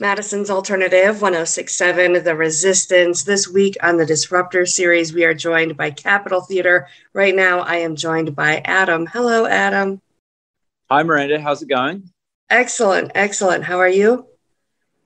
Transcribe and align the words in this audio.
Madison's 0.00 0.48
Alternative 0.48 1.20
1067, 1.20 2.24
The 2.24 2.34
Resistance. 2.34 3.22
This 3.22 3.46
week 3.46 3.76
on 3.82 3.98
the 3.98 4.06
Disruptor 4.06 4.64
series, 4.64 5.12
we 5.12 5.26
are 5.26 5.34
joined 5.34 5.76
by 5.76 5.90
Capital 5.90 6.40
Theatre. 6.40 6.88
Right 7.12 7.36
now, 7.36 7.60
I 7.60 7.76
am 7.76 7.96
joined 7.96 8.34
by 8.34 8.62
Adam. 8.64 9.04
Hello, 9.04 9.44
Adam. 9.44 10.00
Hi, 10.90 11.02
Miranda. 11.02 11.38
How's 11.38 11.60
it 11.60 11.68
going? 11.68 12.10
Excellent, 12.48 13.12
excellent. 13.14 13.62
How 13.62 13.78
are 13.78 13.90
you? 13.90 14.26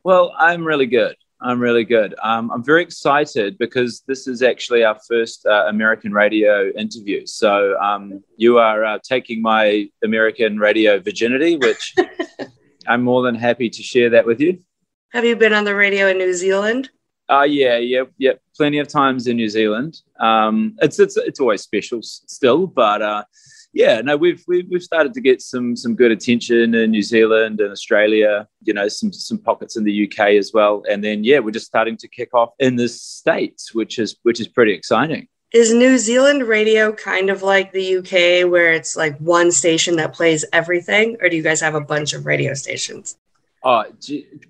Well, 0.04 0.32
I'm 0.38 0.64
really 0.64 0.86
good. 0.86 1.16
I'm 1.40 1.58
really 1.58 1.84
good. 1.84 2.14
Um, 2.22 2.52
I'm 2.52 2.62
very 2.62 2.82
excited 2.82 3.58
because 3.58 4.04
this 4.06 4.28
is 4.28 4.42
actually 4.42 4.84
our 4.84 5.00
first 5.08 5.44
uh, 5.44 5.64
American 5.66 6.12
radio 6.12 6.70
interview. 6.70 7.26
So 7.26 7.76
um, 7.80 8.22
you 8.36 8.58
are 8.58 8.84
uh, 8.84 8.98
taking 9.02 9.42
my 9.42 9.90
American 10.04 10.60
radio 10.60 11.00
virginity, 11.00 11.56
which 11.56 11.96
I'm 12.86 13.02
more 13.02 13.24
than 13.24 13.34
happy 13.34 13.68
to 13.70 13.82
share 13.82 14.10
that 14.10 14.24
with 14.24 14.40
you. 14.40 14.62
Have 15.14 15.24
you 15.24 15.36
been 15.36 15.52
on 15.52 15.62
the 15.62 15.76
radio 15.76 16.08
in 16.08 16.18
New 16.18 16.34
Zealand? 16.34 16.90
Uh, 17.30 17.46
yeah, 17.48 17.78
yeah, 17.78 18.02
yeah. 18.18 18.32
Plenty 18.56 18.80
of 18.80 18.88
times 18.88 19.28
in 19.28 19.36
New 19.36 19.48
Zealand. 19.48 20.00
Um, 20.18 20.76
it's 20.82 20.98
it's 20.98 21.16
it's 21.16 21.38
always 21.38 21.62
special 21.62 22.02
still, 22.02 22.66
but 22.66 23.00
uh, 23.00 23.22
yeah, 23.72 24.00
no, 24.00 24.16
we've, 24.16 24.42
we've 24.48 24.66
we've 24.68 24.82
started 24.82 25.14
to 25.14 25.20
get 25.20 25.40
some 25.40 25.76
some 25.76 25.94
good 25.94 26.10
attention 26.10 26.74
in 26.74 26.90
New 26.90 27.02
Zealand 27.02 27.60
and 27.60 27.70
Australia. 27.70 28.48
You 28.64 28.74
know, 28.74 28.88
some 28.88 29.12
some 29.12 29.38
pockets 29.38 29.76
in 29.76 29.84
the 29.84 30.04
UK 30.04 30.30
as 30.30 30.50
well, 30.52 30.82
and 30.90 31.04
then 31.04 31.22
yeah, 31.22 31.38
we're 31.38 31.52
just 31.52 31.66
starting 31.66 31.96
to 31.98 32.08
kick 32.08 32.34
off 32.34 32.50
in 32.58 32.74
the 32.74 32.88
states, 32.88 33.72
which 33.72 34.00
is 34.00 34.16
which 34.24 34.40
is 34.40 34.48
pretty 34.48 34.72
exciting. 34.72 35.28
Is 35.52 35.72
New 35.72 35.96
Zealand 35.96 36.48
radio 36.48 36.92
kind 36.92 37.30
of 37.30 37.44
like 37.44 37.70
the 37.70 37.98
UK, 37.98 38.50
where 38.50 38.72
it's 38.72 38.96
like 38.96 39.16
one 39.18 39.52
station 39.52 39.94
that 39.94 40.12
plays 40.12 40.44
everything, 40.52 41.16
or 41.20 41.28
do 41.28 41.36
you 41.36 41.42
guys 41.44 41.60
have 41.60 41.76
a 41.76 41.80
bunch 41.80 42.14
of 42.14 42.26
radio 42.26 42.52
stations? 42.54 43.16
Oh, 43.66 43.86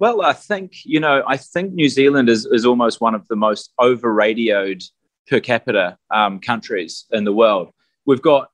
well, 0.00 0.23
I 0.23 0.32
think, 0.32 0.84
you 0.84 0.98
know, 0.98 1.23
I 1.24 1.36
think 1.36 1.73
New 1.73 1.88
Zealand 1.88 2.28
is, 2.28 2.46
is 2.46 2.66
almost 2.66 3.00
one 3.00 3.14
of 3.14 3.28
the 3.28 3.37
most 3.37 3.73
over 3.78 4.12
radioed 4.12 4.82
per 5.29 5.38
capita 5.38 5.96
um, 6.10 6.40
countries 6.40 7.06
in 7.12 7.23
the 7.23 7.32
world. 7.32 7.71
We've 8.06 8.21
got 8.21 8.51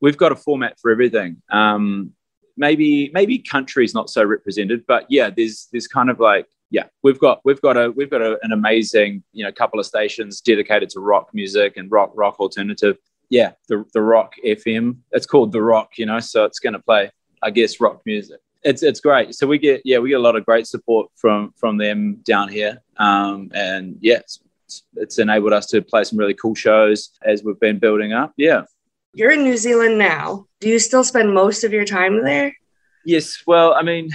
we've 0.00 0.16
got 0.16 0.32
a 0.32 0.36
format 0.36 0.78
for 0.80 0.90
everything. 0.90 1.42
Um, 1.50 2.12
maybe 2.56 3.10
maybe 3.12 3.38
countries 3.38 3.94
not 3.94 4.08
so 4.08 4.24
represented, 4.24 4.84
but 4.86 5.04
yeah, 5.10 5.28
there's 5.28 5.68
there's 5.72 5.86
kind 5.86 6.08
of 6.08 6.18
like 6.20 6.46
yeah, 6.70 6.84
we've 7.02 7.18
got 7.18 7.40
we've 7.44 7.60
got 7.60 7.76
a 7.76 7.90
we've 7.90 8.10
got 8.10 8.22
a, 8.22 8.38
an 8.42 8.52
amazing 8.52 9.22
you 9.32 9.44
know 9.44 9.52
couple 9.52 9.78
of 9.78 9.84
stations 9.84 10.40
dedicated 10.40 10.88
to 10.90 11.00
rock 11.00 11.28
music 11.34 11.76
and 11.76 11.90
rock 11.90 12.12
rock 12.14 12.40
alternative. 12.40 12.96
Yeah, 13.28 13.52
the 13.68 13.84
the 13.92 14.00
Rock 14.00 14.34
FM. 14.42 14.96
It's 15.12 15.26
called 15.26 15.52
the 15.52 15.62
Rock, 15.62 15.98
you 15.98 16.06
know, 16.06 16.18
so 16.18 16.46
it's 16.46 16.60
going 16.60 16.72
to 16.72 16.78
play, 16.78 17.10
I 17.42 17.50
guess, 17.50 17.78
rock 17.78 18.00
music 18.06 18.40
it's 18.62 18.82
it's 18.82 19.00
great. 19.00 19.34
So 19.34 19.46
we 19.46 19.58
get 19.58 19.82
yeah 19.84 19.98
we 19.98 20.10
get 20.10 20.16
a 20.16 20.22
lot 20.22 20.36
of 20.36 20.44
great 20.44 20.66
support 20.66 21.10
from 21.16 21.52
from 21.56 21.76
them 21.76 22.16
down 22.24 22.48
here, 22.48 22.82
um, 22.96 23.50
and 23.54 23.96
yeah, 24.00 24.18
it's, 24.18 24.40
it's 24.96 25.18
enabled 25.18 25.52
us 25.52 25.66
to 25.66 25.82
play 25.82 26.04
some 26.04 26.18
really 26.18 26.34
cool 26.34 26.54
shows 26.54 27.10
as 27.24 27.42
we've 27.42 27.60
been 27.60 27.78
building 27.78 28.12
up. 28.12 28.32
Yeah, 28.36 28.62
you're 29.14 29.30
in 29.30 29.44
New 29.44 29.56
Zealand 29.56 29.98
now. 29.98 30.46
Do 30.60 30.68
you 30.68 30.78
still 30.78 31.04
spend 31.04 31.32
most 31.32 31.64
of 31.64 31.72
your 31.72 31.84
time 31.84 32.24
there? 32.24 32.54
Yes. 33.04 33.42
Well, 33.46 33.74
I 33.74 33.82
mean, 33.82 34.10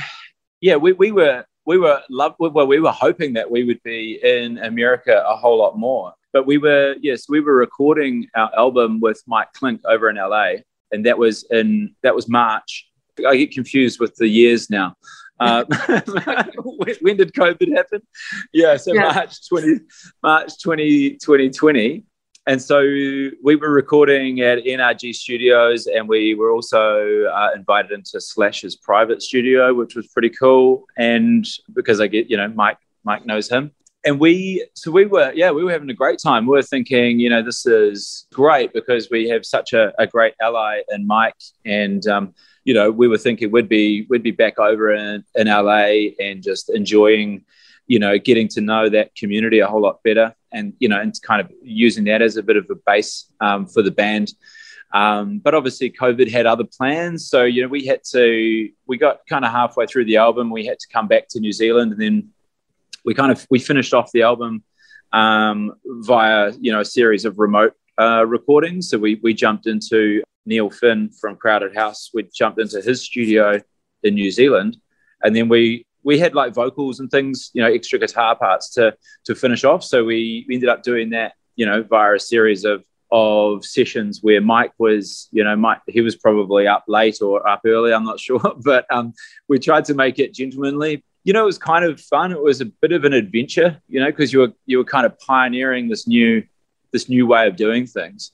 yeah, 0.62 0.76
we 0.76 0.94
we 0.94 1.12
were 1.12 1.46
we 1.66 1.78
were 1.78 2.02
love 2.10 2.36
well 2.40 2.68
we 2.68 2.80
were 2.80 2.92
hoping 2.92 3.34
that 3.34 3.50
we 3.50 3.64
would 3.64 3.82
be 3.84 4.20
in 4.22 4.58
America 4.60 5.24
a 5.28 5.36
whole 5.36 5.58
lot 5.58 5.78
more, 5.78 6.14
but 6.34 6.46
we 6.46 6.58
were 6.58 6.96
yes 7.02 7.26
we 7.30 7.40
were 7.40 7.56
recording 7.56 8.28
our 8.36 8.52
album 8.58 9.00
with 9.00 9.24
Mike 9.26 9.54
Clink 9.54 9.82
over 9.86 10.10
in 10.10 10.18
LA, 10.18 10.56
and 10.92 11.06
that 11.06 11.18
was 11.18 11.46
in 11.50 11.96
that 12.04 12.14
was 12.14 12.28
March 12.28 12.88
I 13.28 13.38
get 13.38 13.52
confused 13.52 14.00
with 14.00 14.16
the 14.16 14.28
years 14.28 14.70
now. 14.70 14.96
Uh, 15.40 15.64
when, 16.64 16.96
when, 17.02 17.18
did 17.18 17.34
COVID 17.34 17.76
happen? 17.76 18.02
Yeah, 18.54 18.78
so 18.78 18.94
yeah. 18.94 19.12
March 19.14 19.48
20, 19.50 19.80
March 20.22 20.62
20, 20.62 21.12
2020. 21.18 22.04
And 22.46 22.62
so 22.62 22.82
we 22.82 23.56
were 23.56 23.72
recording 23.72 24.42
at 24.42 24.60
NRG 24.60 25.14
Studios, 25.16 25.88
and 25.88 26.10
we 26.10 26.36
were 26.36 26.52
also 26.52 27.24
uh, 27.26 27.52
invited 27.56 27.92
into 27.92 28.20
Slash's 28.20 28.76
private 28.76 29.22
studio, 29.22 29.74
which 29.74 29.96
was 29.96 30.08
pretty 30.08 30.30
cool. 30.30 30.84
And 30.98 31.48
because 31.74 32.02
I 32.02 32.08
get, 32.08 32.30
you 32.30 32.36
know, 32.36 32.50
Mike, 32.50 32.78
Mike 33.06 33.26
knows 33.26 33.50
him, 33.50 33.72
and 34.06 34.20
we 34.20 34.66
so 34.74 34.92
we 34.92 35.06
were 35.06 35.32
yeah 35.34 35.52
we 35.52 35.64
were 35.64 35.72
having 35.72 35.90
a 35.90 35.94
great 35.94 36.20
time 36.20 36.46
we 36.46 36.52
were 36.52 36.62
thinking 36.62 37.20
you 37.20 37.30
know 37.30 37.42
this 37.42 37.66
is 37.66 38.28
great 38.34 38.74
because 38.74 39.10
we 39.10 39.30
have 39.30 39.46
such 39.46 39.74
a, 39.74 39.94
a 39.98 40.06
great 40.06 40.34
ally 40.42 40.82
in 40.92 41.08
mike 41.08 41.42
and 41.66 42.08
um, 42.08 42.34
you 42.64 42.74
know, 42.74 42.92
we 42.92 43.08
were 43.08 43.18
thinking 43.18 43.52
we'd 43.52 43.70
be 43.70 44.06
we'd 44.10 44.24
be 44.24 44.32
back 44.32 44.60
over 44.60 44.94
in, 44.94 45.24
in 45.36 45.48
LA 45.48 46.14
and 46.20 46.42
just 46.42 46.70
enjoying, 46.70 47.44
you 47.88 48.00
know, 48.00 48.18
getting 48.18 48.48
to 48.50 48.62
know 48.62 48.90
that 48.90 49.16
community 49.16 49.60
a 49.60 49.68
whole 49.68 49.82
lot 49.82 50.02
better, 50.04 50.34
and 50.52 50.74
you 50.80 50.88
know, 50.88 51.00
and 51.00 51.14
kind 51.22 51.42
of 51.42 51.52
using 51.62 52.06
that 52.06 52.22
as 52.22 52.38
a 52.38 52.44
bit 52.44 52.56
of 52.56 52.70
a 52.70 52.76
base 52.76 53.32
um, 53.42 53.68
for 53.68 53.82
the 53.82 53.92
band. 53.92 54.34
Um, 54.94 55.40
but 55.40 55.56
obviously, 55.56 55.90
COVID 55.92 56.32
had 56.32 56.46
other 56.46 56.64
plans, 56.64 57.28
so 57.28 57.44
you 57.44 57.64
know, 57.64 57.68
we 57.68 57.86
had 57.86 58.04
to. 58.12 58.70
We 58.88 58.98
got 58.98 59.26
kind 59.28 59.44
of 59.44 59.52
halfway 59.52 59.86
through 59.86 60.06
the 60.06 60.18
album, 60.18 60.50
we 60.50 60.66
had 60.66 60.80
to 60.80 60.88
come 60.92 61.08
back 61.08 61.28
to 61.30 61.40
New 61.40 61.52
Zealand, 61.52 61.92
and 61.92 62.02
then 62.02 62.30
we 63.06 63.14
kind 63.14 63.32
of 63.32 63.46
we 63.50 63.60
finished 63.60 63.94
off 63.94 64.12
the 64.12 64.24
album 64.24 64.64
um, 65.12 65.74
via 65.86 66.52
you 66.60 66.72
know 66.72 66.82
a 66.82 66.86
series 66.86 67.26
of 67.26 67.40
remote 67.40 67.74
uh, 68.00 68.26
recordings. 68.26 68.90
So 68.90 68.98
we 68.98 69.20
we 69.24 69.34
jumped 69.34 69.68
into 69.68 70.24
Neil 70.46 70.70
Finn 70.70 71.10
from 71.10 71.36
Crowded 71.36 71.76
House, 71.76 72.10
we 72.14 72.28
jumped 72.34 72.60
into 72.60 72.82
his 72.82 73.02
studio 73.02 73.60
in 74.04 74.16
New 74.16 74.32
Zealand, 74.32 74.78
and 75.22 75.36
then 75.36 75.50
we 75.50 75.86
we 76.04 76.20
had 76.20 76.36
like 76.36 76.54
vocals 76.54 77.00
and 77.00 77.10
things, 77.10 77.50
you 77.54 77.62
know, 77.62 77.72
extra 77.72 77.98
guitar 78.00 78.36
parts 78.36 78.72
to 78.72 78.96
to 79.26 79.36
finish 79.36 79.64
off. 79.64 79.84
So 79.84 80.04
we, 80.04 80.46
ended 80.52 80.70
up 80.70 80.84
doing 80.84 81.12
that, 81.12 81.34
you 81.56 81.66
know, 81.66 81.84
via 81.84 82.16
a 82.16 82.20
series 82.20 82.66
of 82.66 82.84
of 83.12 83.64
sessions 83.64 84.20
where 84.24 84.42
Mike 84.42 84.74
was, 84.80 85.30
you 85.32 85.44
know, 85.44 85.56
Mike 85.56 85.82
he 85.88 86.02
was 86.02 86.16
probably 86.16 86.68
up 86.68 86.86
late 86.88 87.22
or 87.22 87.48
up 87.48 87.62
early, 87.66 87.94
I'm 87.94 88.04
not 88.04 88.20
sure, 88.28 88.56
but 88.64 88.86
um, 88.90 89.14
we 89.48 89.60
tried 89.60 89.86
to 89.86 89.94
make 89.94 90.20
it 90.20 90.34
gentlemanly. 90.34 91.04
You 91.24 91.34
know, 91.34 91.44
it 91.44 91.46
was 91.46 91.58
kind 91.58 91.86
of 91.86 92.02
fun. 92.02 92.32
It 92.32 92.42
was 92.42 92.62
a 92.62 92.66
bit 92.66 92.92
of 92.92 93.06
an 93.06 93.14
adventure, 93.14 93.82
you 93.88 94.00
know, 94.00 94.08
because 94.08 94.34
you 94.34 94.40
were 94.40 94.54
you 94.66 94.78
were 94.78 94.84
kind 94.84 95.06
of 95.06 95.18
pioneering 95.20 95.88
this 95.88 96.08
new 96.08 96.44
this 96.92 97.10
new 97.10 97.26
way 97.26 97.48
of 97.48 97.56
doing 97.56 97.88
things. 97.88 98.32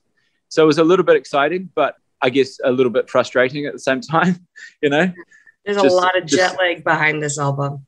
So 0.49 0.63
it 0.63 0.67
was 0.67 0.79
a 0.79 0.83
little 0.83 1.05
bit 1.05 1.15
exciting, 1.15 1.69
but 1.75 1.95
I 2.21 2.29
guess 2.29 2.59
a 2.63 2.71
little 2.71 2.91
bit 2.91 3.09
frustrating 3.09 3.65
at 3.65 3.73
the 3.73 3.79
same 3.79 4.01
time, 4.15 4.45
you 4.81 4.89
know. 4.89 5.11
There's 5.65 5.81
just, 5.81 5.93
a 5.93 5.95
lot 5.95 6.17
of 6.17 6.25
jet 6.25 6.57
lag 6.57 6.83
behind 6.83 7.21
this 7.21 7.37
album. 7.37 7.85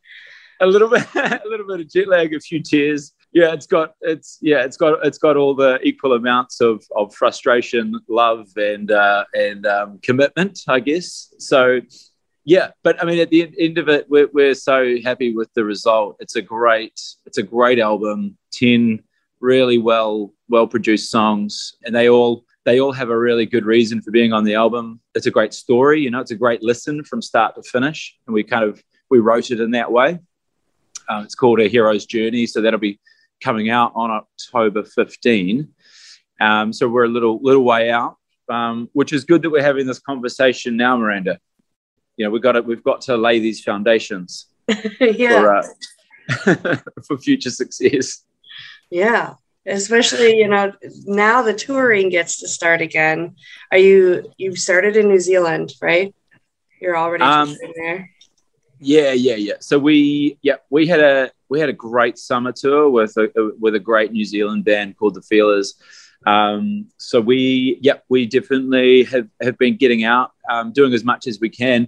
A 0.59 0.67
little 0.67 0.89
bit, 0.89 1.05
a 1.15 1.41
little 1.45 1.65
bit 1.67 1.79
of 1.79 1.89
jet 1.89 2.07
lag, 2.07 2.33
a 2.33 2.39
few 2.39 2.61
tears. 2.61 3.13
Yeah, 3.33 3.53
it's 3.53 3.65
got 3.65 3.95
it's 4.01 4.37
yeah, 4.41 4.63
it's 4.63 4.77
got 4.77 5.05
it's 5.05 5.17
got 5.17 5.37
all 5.37 5.55
the 5.55 5.79
equal 5.81 6.13
amounts 6.13 6.61
of 6.61 6.83
of 6.95 7.15
frustration, 7.15 7.99
love, 8.07 8.49
and 8.57 8.91
uh, 8.91 9.23
and 9.33 9.65
um, 9.65 9.99
commitment, 10.03 10.59
I 10.67 10.81
guess. 10.81 11.33
So 11.39 11.79
yeah, 12.45 12.71
but 12.83 13.01
I 13.01 13.05
mean, 13.05 13.19
at 13.19 13.29
the 13.29 13.53
end 13.59 13.77
of 13.77 13.89
it, 13.89 14.07
we're, 14.09 14.29
we're 14.33 14.53
so 14.53 14.97
happy 15.03 15.33
with 15.33 15.53
the 15.53 15.63
result. 15.63 16.17
It's 16.19 16.35
a 16.35 16.41
great, 16.41 16.99
it's 17.25 17.37
a 17.37 17.43
great 17.43 17.79
album. 17.79 18.37
Ten 18.51 19.03
really 19.39 19.77
well 19.77 20.33
well 20.49 20.67
produced 20.67 21.09
songs, 21.09 21.75
and 21.83 21.95
they 21.95 22.09
all 22.09 22.45
they 22.63 22.79
all 22.79 22.91
have 22.91 23.09
a 23.09 23.17
really 23.17 23.45
good 23.45 23.65
reason 23.65 24.01
for 24.01 24.11
being 24.11 24.33
on 24.33 24.43
the 24.43 24.55
album. 24.55 24.99
It's 25.15 25.25
a 25.25 25.31
great 25.31 25.53
story, 25.53 26.01
you 26.01 26.11
know, 26.11 26.19
it's 26.19 26.31
a 26.31 26.35
great 26.35 26.61
listen 26.61 27.03
from 27.03 27.21
start 27.21 27.55
to 27.55 27.63
finish. 27.63 28.17
And 28.27 28.33
we 28.33 28.43
kind 28.43 28.63
of, 28.63 28.81
we 29.09 29.19
wrote 29.19 29.51
it 29.51 29.59
in 29.59 29.71
that 29.71 29.91
way. 29.91 30.19
Um, 31.09 31.23
it's 31.23 31.35
called 31.35 31.59
A 31.59 31.67
Hero's 31.67 32.05
Journey. 32.05 32.45
So 32.45 32.61
that'll 32.61 32.79
be 32.79 32.99
coming 33.43 33.69
out 33.69 33.93
on 33.95 34.11
October 34.11 34.83
15. 34.83 35.67
Um, 36.39 36.71
so 36.71 36.87
we're 36.87 37.05
a 37.05 37.09
little, 37.09 37.39
little 37.41 37.63
way 37.63 37.89
out, 37.89 38.17
um, 38.49 38.89
which 38.93 39.11
is 39.11 39.23
good 39.23 39.41
that 39.41 39.49
we're 39.49 39.63
having 39.63 39.87
this 39.87 39.99
conversation 39.99 40.77
now, 40.77 40.97
Miranda. 40.97 41.39
You 42.21 42.27
know, 42.27 42.31
we've 42.31 42.41
got 42.43 42.51
to, 42.51 42.61
we've 42.61 42.83
got 42.83 43.01
to 43.01 43.17
lay 43.17 43.39
these 43.39 43.63
foundations 43.63 44.45
yeah. 44.99 45.41
for, 45.41 45.55
uh, 45.55 46.75
for 47.07 47.17
future 47.17 47.49
success. 47.49 48.23
Yeah 48.91 49.33
especially 49.65 50.37
you 50.37 50.47
know 50.47 50.71
now 51.05 51.41
the 51.41 51.53
touring 51.53 52.09
gets 52.09 52.39
to 52.39 52.47
start 52.47 52.81
again. 52.81 53.35
Are 53.71 53.77
you 53.77 54.31
you've 54.37 54.57
started 54.57 54.97
in 54.97 55.07
new 55.07 55.19
zealand 55.19 55.73
right? 55.81 56.13
You're 56.79 56.97
already 56.97 57.23
um, 57.23 57.55
there? 57.75 58.09
yeah 58.79 59.11
yeah 59.11 59.35
yeah. 59.35 59.53
So 59.59 59.77
we 59.77 60.37
yeah 60.41 60.55
we 60.69 60.87
had 60.87 60.99
a 60.99 61.31
we 61.49 61.59
had 61.59 61.69
a 61.69 61.73
great 61.73 62.17
summer 62.17 62.51
tour 62.51 62.89
with 62.89 63.15
a, 63.17 63.51
with 63.59 63.75
a 63.75 63.79
great 63.79 64.11
new 64.11 64.25
zealand 64.25 64.65
band 64.65 64.97
called 64.97 65.15
the 65.15 65.21
feelers. 65.21 65.75
Um, 66.25 66.87
so 66.97 67.19
we 67.19 67.77
yeah 67.81 67.99
we 68.09 68.25
definitely 68.25 69.03
have 69.05 69.27
have 69.41 69.57
been 69.57 69.77
getting 69.77 70.03
out 70.03 70.31
um, 70.49 70.71
doing 70.71 70.93
as 70.93 71.03
much 71.03 71.27
as 71.27 71.39
we 71.39 71.49
can 71.49 71.87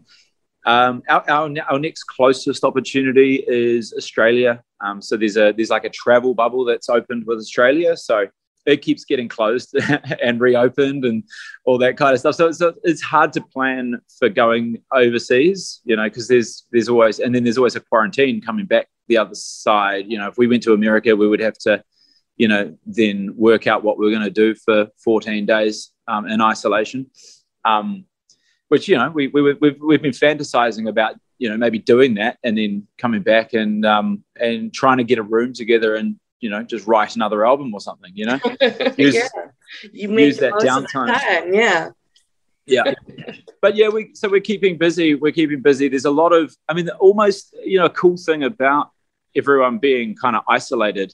um, 0.66 1.04
our, 1.10 1.30
our, 1.30 1.50
our, 1.70 1.80
next 1.80 2.04
closest 2.06 2.64
opportunity 2.64 3.44
is 3.48 3.94
Australia. 3.98 4.64
Um, 4.82 5.02
so 5.02 5.18
there's 5.18 5.38
a 5.38 5.52
there's 5.52 5.70
like 5.70 5.84
a 5.84 5.90
travel 5.90 6.34
bubble 6.34 6.64
that's 6.64 6.90
opened 6.90 7.26
with 7.26 7.40
Australia. 7.40 7.98
So 7.98 8.28
it 8.66 8.82
keeps 8.82 9.04
getting 9.04 9.28
closed 9.28 9.76
and 10.24 10.40
reopened 10.40 11.04
and 11.06 11.24
all 11.66 11.78
that 11.80 11.98
kind 11.98 12.14
of 12.14 12.20
stuff. 12.20 12.36
So, 12.36 12.52
so 12.52 12.74
it's 12.84 13.02
hard 13.02 13.34
to 13.34 13.42
plan 13.42 14.00
for 14.20 14.30
going 14.30 14.82
overseas, 14.94 15.82
you 15.84 15.96
know, 15.96 16.04
because 16.04 16.28
there's 16.28 16.66
there's 16.72 16.90
always 16.90 17.20
and 17.20 17.36
then 17.36 17.44
there's 17.44 17.58
always 17.58 17.76
a 17.76 17.82
quarantine 17.82 18.42
coming 18.42 18.66
back 18.66 18.88
the 19.08 19.18
other 19.18 19.36
side. 19.36 20.06
You 20.08 20.18
know, 20.18 20.28
if 20.28 20.38
we 20.38 20.48
went 20.48 20.64
to 20.64 20.74
America, 20.74 21.16
we 21.16 21.28
would 21.28 21.42
have 21.42 21.58
to, 21.60 21.84
you 22.38 22.48
know, 22.48 22.78
then 22.86 23.34
work 23.36 23.68
out 23.68 23.84
what 23.84 23.98
we 23.98 24.08
are 24.08 24.12
going 24.12 24.24
to 24.24 24.32
do 24.32 24.56
for 24.56 24.88
14 25.04 25.46
days 25.46 25.92
um, 26.08 26.28
in 26.28 26.42
isolation. 26.42 27.10
Um, 27.66 28.06
which 28.74 28.88
you 28.88 28.98
know 28.98 29.08
we, 29.12 29.28
we 29.28 29.54
we've, 29.54 29.80
we've 29.80 30.02
been 30.02 30.12
fantasizing 30.12 30.90
about 30.90 31.14
you 31.38 31.48
know 31.48 31.56
maybe 31.56 31.78
doing 31.78 32.16
that 32.16 32.40
and 32.44 32.58
then 32.58 32.88
coming 32.98 33.22
back 33.22 33.54
and 33.54 33.86
um, 33.86 34.24
and 34.42 34.74
trying 34.74 34.98
to 34.98 35.04
get 35.04 35.20
a 35.20 35.22
room 35.22 35.54
together 35.54 35.94
and 35.94 36.20
you 36.40 36.50
know 36.50 36.64
just 36.64 36.88
write 36.88 37.16
another 37.16 37.46
album 37.46 37.72
or 37.72 37.80
something 37.80 38.12
you 38.16 38.26
know? 38.26 38.40
Use, 38.98 39.14
yeah. 39.14 39.28
you 39.92 40.12
use 40.20 40.38
that 40.38 40.54
downtime. 40.54 41.54
yeah. 41.54 41.92
Yeah. 42.66 42.94
But 43.62 43.76
yeah 43.76 43.90
we 43.90 44.10
so 44.16 44.28
we're 44.28 44.42
keeping 44.42 44.80
busy 44.80 45.14
we're 45.14 45.32
keeping 45.32 45.62
busy. 45.62 45.88
There's 45.88 46.06
a 46.06 46.18
lot 46.24 46.34
of 46.34 46.56
i 46.68 46.74
mean 46.74 46.90
almost 47.00 47.56
you 47.64 47.78
know 47.78 47.86
a 47.86 47.92
cool 47.92 48.18
thing 48.18 48.42
about 48.44 48.90
everyone 49.36 49.78
being 49.78 50.16
kind 50.16 50.36
of 50.36 50.42
isolated 50.50 51.14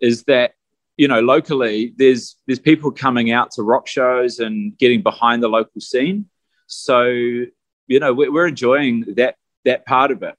is 0.00 0.22
that 0.24 0.54
you 0.96 1.08
know 1.08 1.20
locally 1.20 1.92
there's 1.98 2.36
there's 2.46 2.58
people 2.58 2.90
coming 2.90 3.32
out 3.32 3.50
to 3.50 3.62
rock 3.62 3.86
shows 3.86 4.38
and 4.38 4.78
getting 4.78 5.02
behind 5.02 5.42
the 5.42 5.48
local 5.48 5.82
scene 5.82 6.29
so 6.70 7.02
you 7.04 8.00
know 8.00 8.12
we're 8.12 8.46
enjoying 8.46 9.04
that 9.16 9.36
that 9.64 9.84
part 9.86 10.10
of 10.10 10.22
it 10.22 10.34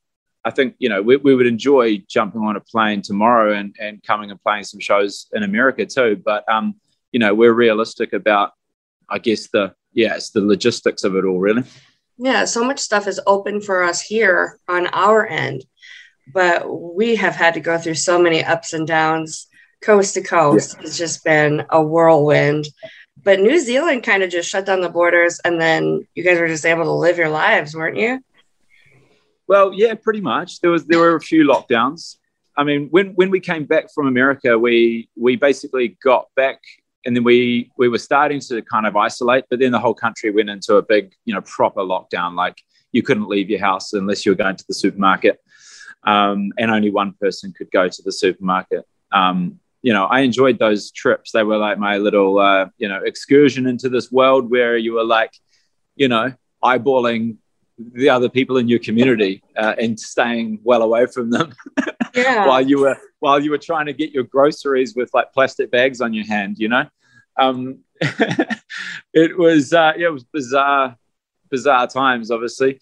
i 0.45 0.49
think 0.49 0.75
you 0.79 0.89
know 0.89 1.01
we, 1.01 1.17
we 1.17 1.35
would 1.35 1.47
enjoy 1.47 1.97
jumping 2.09 2.41
on 2.41 2.55
a 2.55 2.61
plane 2.61 3.01
tomorrow 3.01 3.53
and 3.53 3.75
and 3.79 4.01
coming 4.03 4.31
and 4.31 4.41
playing 4.41 4.63
some 4.63 4.79
shows 4.79 5.27
in 5.33 5.43
america 5.43 5.85
too 5.85 6.19
but 6.23 6.47
um 6.49 6.75
you 7.11 7.19
know 7.19 7.33
we're 7.33 7.53
realistic 7.53 8.13
about 8.13 8.51
i 9.09 9.17
guess 9.17 9.49
the 9.49 9.73
yeah, 9.93 10.15
it's 10.15 10.31
the 10.31 10.41
logistics 10.41 11.03
of 11.03 11.15
it 11.15 11.25
all, 11.25 11.39
really. 11.39 11.63
Yeah, 12.17 12.45
so 12.45 12.63
much 12.63 12.79
stuff 12.79 13.07
is 13.07 13.19
open 13.25 13.61
for 13.61 13.83
us 13.83 14.01
here 14.01 14.59
on 14.67 14.87
our 14.87 15.27
end, 15.27 15.65
but 16.33 16.65
we 16.67 17.15
have 17.15 17.35
had 17.35 17.55
to 17.55 17.59
go 17.59 17.77
through 17.77 17.95
so 17.95 18.21
many 18.21 18.43
ups 18.43 18.73
and 18.73 18.87
downs, 18.87 19.47
coast 19.81 20.13
to 20.13 20.21
coast. 20.21 20.75
Yeah. 20.77 20.85
It's 20.85 20.97
just 20.97 21.23
been 21.23 21.65
a 21.69 21.81
whirlwind. 21.81 22.67
But 23.23 23.39
New 23.39 23.59
Zealand 23.59 24.03
kind 24.03 24.23
of 24.23 24.29
just 24.29 24.49
shut 24.49 24.65
down 24.65 24.81
the 24.81 24.89
borders, 24.89 25.39
and 25.45 25.61
then 25.61 26.07
you 26.15 26.23
guys 26.23 26.39
were 26.39 26.47
just 26.47 26.65
able 26.65 26.85
to 26.85 26.91
live 26.91 27.17
your 27.17 27.29
lives, 27.29 27.75
weren't 27.75 27.97
you? 27.97 28.23
Well, 29.47 29.73
yeah, 29.73 29.93
pretty 29.95 30.21
much. 30.21 30.61
There 30.61 30.71
was 30.71 30.85
there 30.85 30.99
were 30.99 31.15
a 31.15 31.21
few 31.21 31.45
lockdowns. 31.45 32.17
I 32.57 32.63
mean, 32.63 32.87
when 32.89 33.13
when 33.15 33.29
we 33.29 33.39
came 33.39 33.65
back 33.65 33.93
from 33.93 34.07
America, 34.07 34.57
we 34.57 35.09
we 35.15 35.35
basically 35.35 35.97
got 36.03 36.27
back 36.35 36.59
and 37.05 37.15
then 37.15 37.23
we 37.23 37.71
we 37.77 37.89
were 37.89 37.97
starting 37.97 38.39
to 38.39 38.61
kind 38.61 38.85
of 38.85 38.95
isolate 38.95 39.45
but 39.49 39.59
then 39.59 39.71
the 39.71 39.79
whole 39.79 39.93
country 39.93 40.31
went 40.31 40.49
into 40.49 40.75
a 40.75 40.81
big 40.81 41.13
you 41.25 41.33
know 41.33 41.41
proper 41.41 41.81
lockdown 41.81 42.35
like 42.35 42.61
you 42.91 43.01
couldn't 43.01 43.27
leave 43.27 43.49
your 43.49 43.59
house 43.59 43.93
unless 43.93 44.25
you 44.25 44.31
were 44.31 44.37
going 44.37 44.55
to 44.55 44.65
the 44.67 44.73
supermarket 44.73 45.39
um, 46.03 46.51
and 46.57 46.71
only 46.71 46.89
one 46.89 47.13
person 47.13 47.53
could 47.55 47.69
go 47.71 47.87
to 47.87 48.01
the 48.03 48.11
supermarket 48.11 48.85
um, 49.11 49.59
you 49.81 49.93
know 49.93 50.05
i 50.05 50.21
enjoyed 50.21 50.59
those 50.59 50.91
trips 50.91 51.31
they 51.31 51.43
were 51.43 51.57
like 51.57 51.77
my 51.77 51.97
little 51.97 52.39
uh, 52.39 52.67
you 52.77 52.87
know 52.87 53.01
excursion 53.03 53.67
into 53.67 53.89
this 53.89 54.11
world 54.11 54.49
where 54.49 54.77
you 54.77 54.93
were 54.93 55.03
like 55.03 55.33
you 55.95 56.07
know 56.07 56.31
eyeballing 56.63 57.37
the 57.93 58.09
other 58.09 58.29
people 58.29 58.57
in 58.57 58.67
your 58.67 58.79
community 58.79 59.41
uh, 59.57 59.73
and 59.79 59.99
staying 59.99 60.59
well 60.63 60.83
away 60.83 61.05
from 61.07 61.31
them 61.31 61.53
yeah. 62.13 62.45
while 62.45 62.61
you 62.61 62.79
were 62.79 62.97
while 63.19 63.39
you 63.39 63.51
were 63.51 63.57
trying 63.57 63.85
to 63.85 63.93
get 63.93 64.11
your 64.11 64.23
groceries 64.23 64.95
with 64.95 65.09
like 65.13 65.31
plastic 65.33 65.71
bags 65.71 66.01
on 66.01 66.13
your 66.13 66.25
hand, 66.25 66.57
you 66.57 66.67
know. 66.67 66.85
Um, 67.39 67.79
it 69.13 69.37
was 69.37 69.73
uh, 69.73 69.93
yeah, 69.97 70.07
it 70.07 70.13
was 70.13 70.23
bizarre, 70.25 70.97
bizarre 71.49 71.87
times, 71.87 72.31
obviously, 72.31 72.79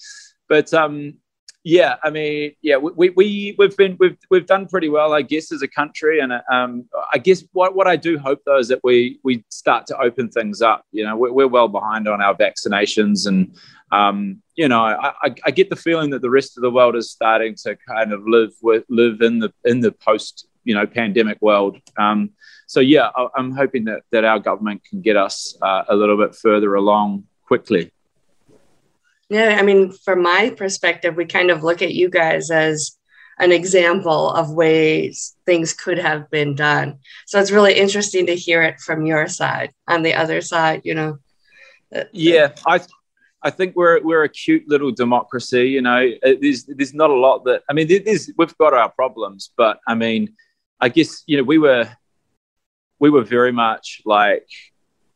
but 0.48 0.74
um, 0.74 1.16
yeah, 1.64 1.98
I 2.04 2.10
mean, 2.10 2.54
yeah, 2.62 2.78
we, 2.78 3.10
we 3.10 3.56
we've 3.58 3.76
been 3.76 3.98
we've 4.00 4.18
we've 4.30 4.46
done 4.46 4.68
pretty 4.68 4.88
well, 4.88 5.14
I 5.14 5.22
guess, 5.22 5.52
as 5.52 5.62
a 5.62 5.68
country, 5.68 6.20
and 6.20 6.32
um, 6.50 6.86
I 7.14 7.18
guess 7.18 7.44
what 7.52 7.76
what 7.76 7.86
I 7.86 7.98
do 7.98 8.18
hope 8.18 8.42
though 8.46 8.60
is 8.60 8.70
that 8.70 8.80
we 8.84 9.20
we 9.24 9.44
start 9.50 9.86
to 9.88 9.98
open 9.98 10.30
things 10.30 10.62
up. 10.62 10.86
You 10.92 11.04
know, 11.06 11.18
we're, 11.18 11.34
we're 11.34 11.48
well 11.48 11.68
behind 11.68 12.08
on 12.08 12.22
our 12.22 12.34
vaccinations, 12.34 13.28
and 13.28 13.54
um, 13.92 14.42
you 14.56 14.70
know, 14.70 14.82
I, 14.82 15.10
I, 15.22 15.36
I, 15.46 15.52
get 15.52 15.70
the 15.70 15.76
feeling 15.76 16.12
that 16.12 16.22
the 16.22 16.30
rest 16.30 16.58
of 16.58 16.62
the 16.62 16.72
world 16.72 16.96
is 16.96 17.12
starting 17.12 17.56
to 17.64 17.76
kind 17.88 18.14
of 18.14 18.26
live 18.26 18.52
with 18.62 18.86
live 18.88 19.22
in 19.22 19.40
the 19.40 19.52
in 19.66 19.82
the 19.82 19.92
post 19.92 20.48
you 20.64 20.74
know 20.74 20.88
pandemic 20.88 21.42
world. 21.42 21.78
Um, 21.98 22.30
so 22.68 22.80
yeah, 22.80 23.10
I, 23.16 23.28
am 23.38 23.52
hoping 23.52 23.84
that 23.86 24.04
that 24.12 24.24
our 24.24 24.40
government 24.40 24.86
can 24.86 25.02
get 25.02 25.18
us 25.18 25.58
uh, 25.62 25.84
a 25.90 25.96
little 25.96 26.16
bit 26.16 26.36
further 26.36 26.76
along 26.76 27.26
quickly. 27.46 27.92
Yeah, 29.30 29.58
I 29.60 29.62
mean, 29.62 29.92
from 29.92 30.24
my 30.24 30.50
perspective, 30.50 31.16
we 31.16 31.26
kind 31.26 31.52
of 31.52 31.64
look 31.64 31.82
at 31.82 31.94
you 31.94 32.10
guys 32.10 32.50
as 32.50 32.98
an 33.40 33.52
example 33.52 34.32
of 34.32 34.52
ways 34.52 35.36
things 35.46 35.74
could 35.74 35.98
have 35.98 36.30
been 36.30 36.56
done. 36.56 37.00
So 37.26 37.40
it's 37.40 37.52
really 37.52 37.76
interesting 37.76 38.26
to 38.26 38.36
hear 38.36 38.62
it 38.64 38.80
from 38.80 39.06
your 39.06 39.28
side. 39.28 39.72
On 39.88 40.04
the 40.04 40.16
other 40.16 40.42
side, 40.42 40.82
you 40.84 40.96
know. 40.96 41.20
Uh, 41.94 42.00
uh, 42.00 42.04
yeah, 42.12 42.50
I 42.68 42.82
I 43.42 43.50
think 43.50 43.76
we're 43.76 44.02
we're 44.04 44.24
a 44.24 44.30
cute 44.30 44.68
little 44.68 44.92
democracy. 44.92 45.70
You 45.70 45.82
know, 45.82 46.12
uh, 46.24 46.34
there's 46.42 46.66
there's 46.66 46.94
not 46.94 47.10
a 47.10 47.16
lot 47.16 47.46
that 47.46 47.64
I 47.70 47.74
mean. 47.74 47.88
There's 47.88 48.30
we've 48.38 48.58
got 48.58 48.74
our 48.74 48.90
problems, 48.90 49.52
but 49.56 49.80
I 49.88 49.96
mean, 49.96 50.36
I 50.80 50.90
guess 50.90 51.24
you 51.26 51.38
know 51.38 51.44
we 51.44 51.58
were 51.58 51.90
we 53.00 53.10
were 53.10 53.24
very 53.24 53.52
much 53.52 54.02
like 54.06 54.48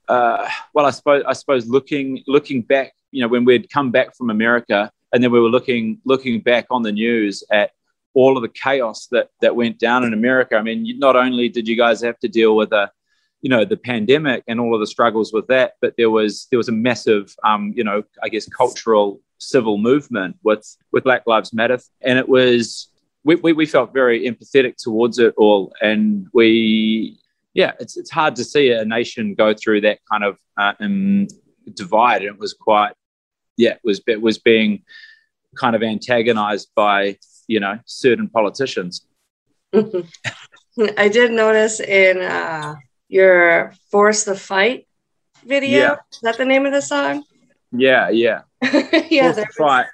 uh, 0.07 0.49
well, 0.73 0.85
I 0.85 0.91
suppose 0.91 1.23
I 1.27 1.33
suppose 1.33 1.67
looking 1.67 2.23
looking 2.27 2.61
back, 2.61 2.93
you 3.13 3.21
know, 3.21 3.27
when 3.27 3.45
we'd 3.45 3.69
come 3.69 3.91
back 3.91 4.15
from 4.15 4.29
America, 4.29 4.91
and 5.13 5.23
then 5.23 5.31
we 5.31 5.39
were 5.39 5.49
looking 5.49 5.99
looking 6.05 6.41
back 6.41 6.65
on 6.71 6.81
the 6.81 6.91
news 6.91 7.43
at 7.51 7.71
all 8.13 8.35
of 8.35 8.43
the 8.43 8.49
chaos 8.49 9.07
that 9.11 9.29
that 9.41 9.55
went 9.55 9.79
down 9.79 10.03
in 10.03 10.13
America. 10.13 10.55
I 10.55 10.61
mean, 10.61 10.99
not 10.99 11.15
only 11.15 11.49
did 11.49 11.67
you 11.67 11.77
guys 11.77 12.01
have 12.01 12.19
to 12.19 12.27
deal 12.27 12.55
with 12.55 12.71
a 12.73 12.91
you 13.43 13.49
know 13.49 13.65
the 13.65 13.77
pandemic 13.77 14.43
and 14.47 14.59
all 14.59 14.73
of 14.73 14.79
the 14.79 14.87
struggles 14.87 15.31
with 15.31 15.45
that 15.47 15.73
but 15.81 15.93
there 15.97 16.09
was 16.09 16.47
there 16.49 16.57
was 16.57 16.69
a 16.69 16.71
massive 16.71 17.35
um, 17.43 17.73
you 17.75 17.83
know 17.83 18.01
i 18.23 18.29
guess 18.29 18.47
cultural 18.47 19.19
civil 19.37 19.77
movement 19.77 20.35
with 20.43 20.77
with 20.91 21.03
black 21.03 21.23
lives 21.27 21.53
matter 21.53 21.77
and 22.01 22.17
it 22.17 22.27
was 22.27 22.87
we, 23.25 23.35
we, 23.35 23.53
we 23.53 23.65
felt 23.65 23.93
very 23.93 24.25
empathetic 24.25 24.75
towards 24.77 25.19
it 25.19 25.33
all 25.37 25.73
and 25.81 26.27
we 26.33 27.19
yeah 27.53 27.73
it's, 27.79 27.97
it's 27.97 28.09
hard 28.09 28.35
to 28.37 28.45
see 28.45 28.71
a 28.71 28.85
nation 28.85 29.35
go 29.35 29.53
through 29.53 29.81
that 29.81 29.99
kind 30.09 30.23
of 30.23 30.39
uh, 30.57 30.73
um, 30.79 31.27
divide 31.73 32.23
it 32.23 32.37
was 32.39 32.53
quite 32.53 32.93
yeah 33.57 33.71
it 33.71 33.81
was 33.83 34.01
was 34.21 34.37
being 34.37 34.83
kind 35.55 35.75
of 35.75 35.83
antagonized 35.83 36.69
by 36.75 37.17
you 37.47 37.59
know 37.59 37.79
certain 37.85 38.27
politicians 38.29 39.05
i 40.97 41.07
did 41.07 41.31
notice 41.31 41.79
in 41.79 42.19
uh 42.19 42.75
your 43.13 43.73
Force 43.91 44.23
the 44.23 44.35
Fight 44.35 44.87
video. 45.45 45.79
Yeah. 45.79 45.95
Is 46.11 46.19
that 46.23 46.37
the 46.37 46.45
name 46.45 46.65
of 46.65 46.73
the 46.73 46.81
song? 46.81 47.23
Yeah, 47.71 48.09
yeah. 48.09 48.41
yeah, 49.09 49.31
there 49.31 49.49
was, 49.59 49.85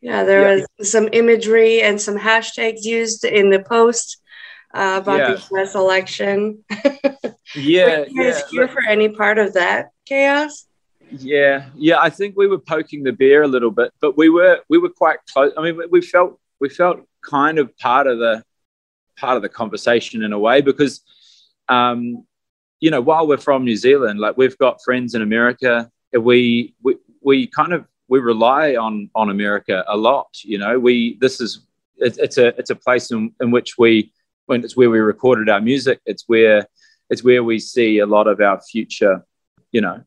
yeah, 0.00 0.22
there 0.24 0.56
yeah. 0.56 0.64
was 0.78 0.90
some 0.90 1.08
imagery 1.12 1.82
and 1.82 2.00
some 2.00 2.16
hashtags 2.16 2.84
used 2.84 3.24
in 3.24 3.50
the 3.50 3.60
post 3.60 4.18
uh, 4.72 5.00
about 5.02 5.18
yeah. 5.18 5.34
the 5.34 5.56
US 5.56 5.74
election. 5.74 6.64
yeah. 7.56 8.00
Were 8.00 8.06
you 8.06 8.22
guys 8.22 8.42
yeah. 8.42 8.48
here 8.50 8.68
for 8.68 8.82
any 8.88 9.08
part 9.08 9.38
of 9.38 9.54
that 9.54 9.90
chaos? 10.06 10.66
Yeah, 11.12 11.66
yeah. 11.74 11.98
I 12.00 12.10
think 12.10 12.36
we 12.36 12.46
were 12.46 12.58
poking 12.58 13.02
the 13.02 13.12
bear 13.12 13.42
a 13.42 13.48
little 13.48 13.70
bit, 13.70 13.92
but 14.00 14.16
we 14.16 14.28
were 14.28 14.60
we 14.68 14.78
were 14.78 14.90
quite 14.90 15.18
close. 15.32 15.52
I 15.56 15.62
mean, 15.62 15.80
we 15.90 16.00
felt 16.00 16.38
we 16.60 16.68
felt 16.68 17.00
kind 17.22 17.58
of 17.58 17.76
part 17.78 18.06
of 18.06 18.18
the 18.18 18.44
part 19.16 19.36
of 19.36 19.42
the 19.42 19.48
conversation 19.48 20.22
in 20.22 20.32
a 20.32 20.38
way 20.38 20.60
because 20.60 21.02
um, 21.68 22.24
you 22.80 22.90
know, 22.90 23.00
while 23.00 23.26
we're 23.26 23.36
from 23.36 23.64
New 23.64 23.76
Zealand, 23.76 24.20
like 24.20 24.36
we've 24.36 24.56
got 24.58 24.82
friends 24.82 25.14
in 25.14 25.22
America, 25.22 25.90
we 26.12 26.74
we 26.82 26.96
we 27.20 27.46
kind 27.46 27.72
of 27.72 27.86
we 28.08 28.18
rely 28.18 28.76
on 28.76 29.10
on 29.14 29.30
America 29.30 29.84
a 29.86 29.96
lot. 29.96 30.28
You 30.42 30.58
know, 30.58 30.78
we 30.78 31.16
this 31.20 31.40
is 31.40 31.60
it's, 31.98 32.18
it's 32.18 32.38
a 32.38 32.48
it's 32.58 32.70
a 32.70 32.76
place 32.76 33.10
in, 33.10 33.32
in 33.40 33.50
which 33.50 33.78
we 33.78 34.12
when 34.46 34.64
it's 34.64 34.76
where 34.76 34.90
we 34.90 34.98
recorded 34.98 35.48
our 35.48 35.60
music. 35.60 36.00
It's 36.06 36.24
where 36.26 36.66
it's 37.10 37.22
where 37.22 37.44
we 37.44 37.58
see 37.58 37.98
a 37.98 38.06
lot 38.06 38.26
of 38.26 38.40
our 38.40 38.60
future, 38.62 39.24
you 39.72 39.80
know, 39.80 40.02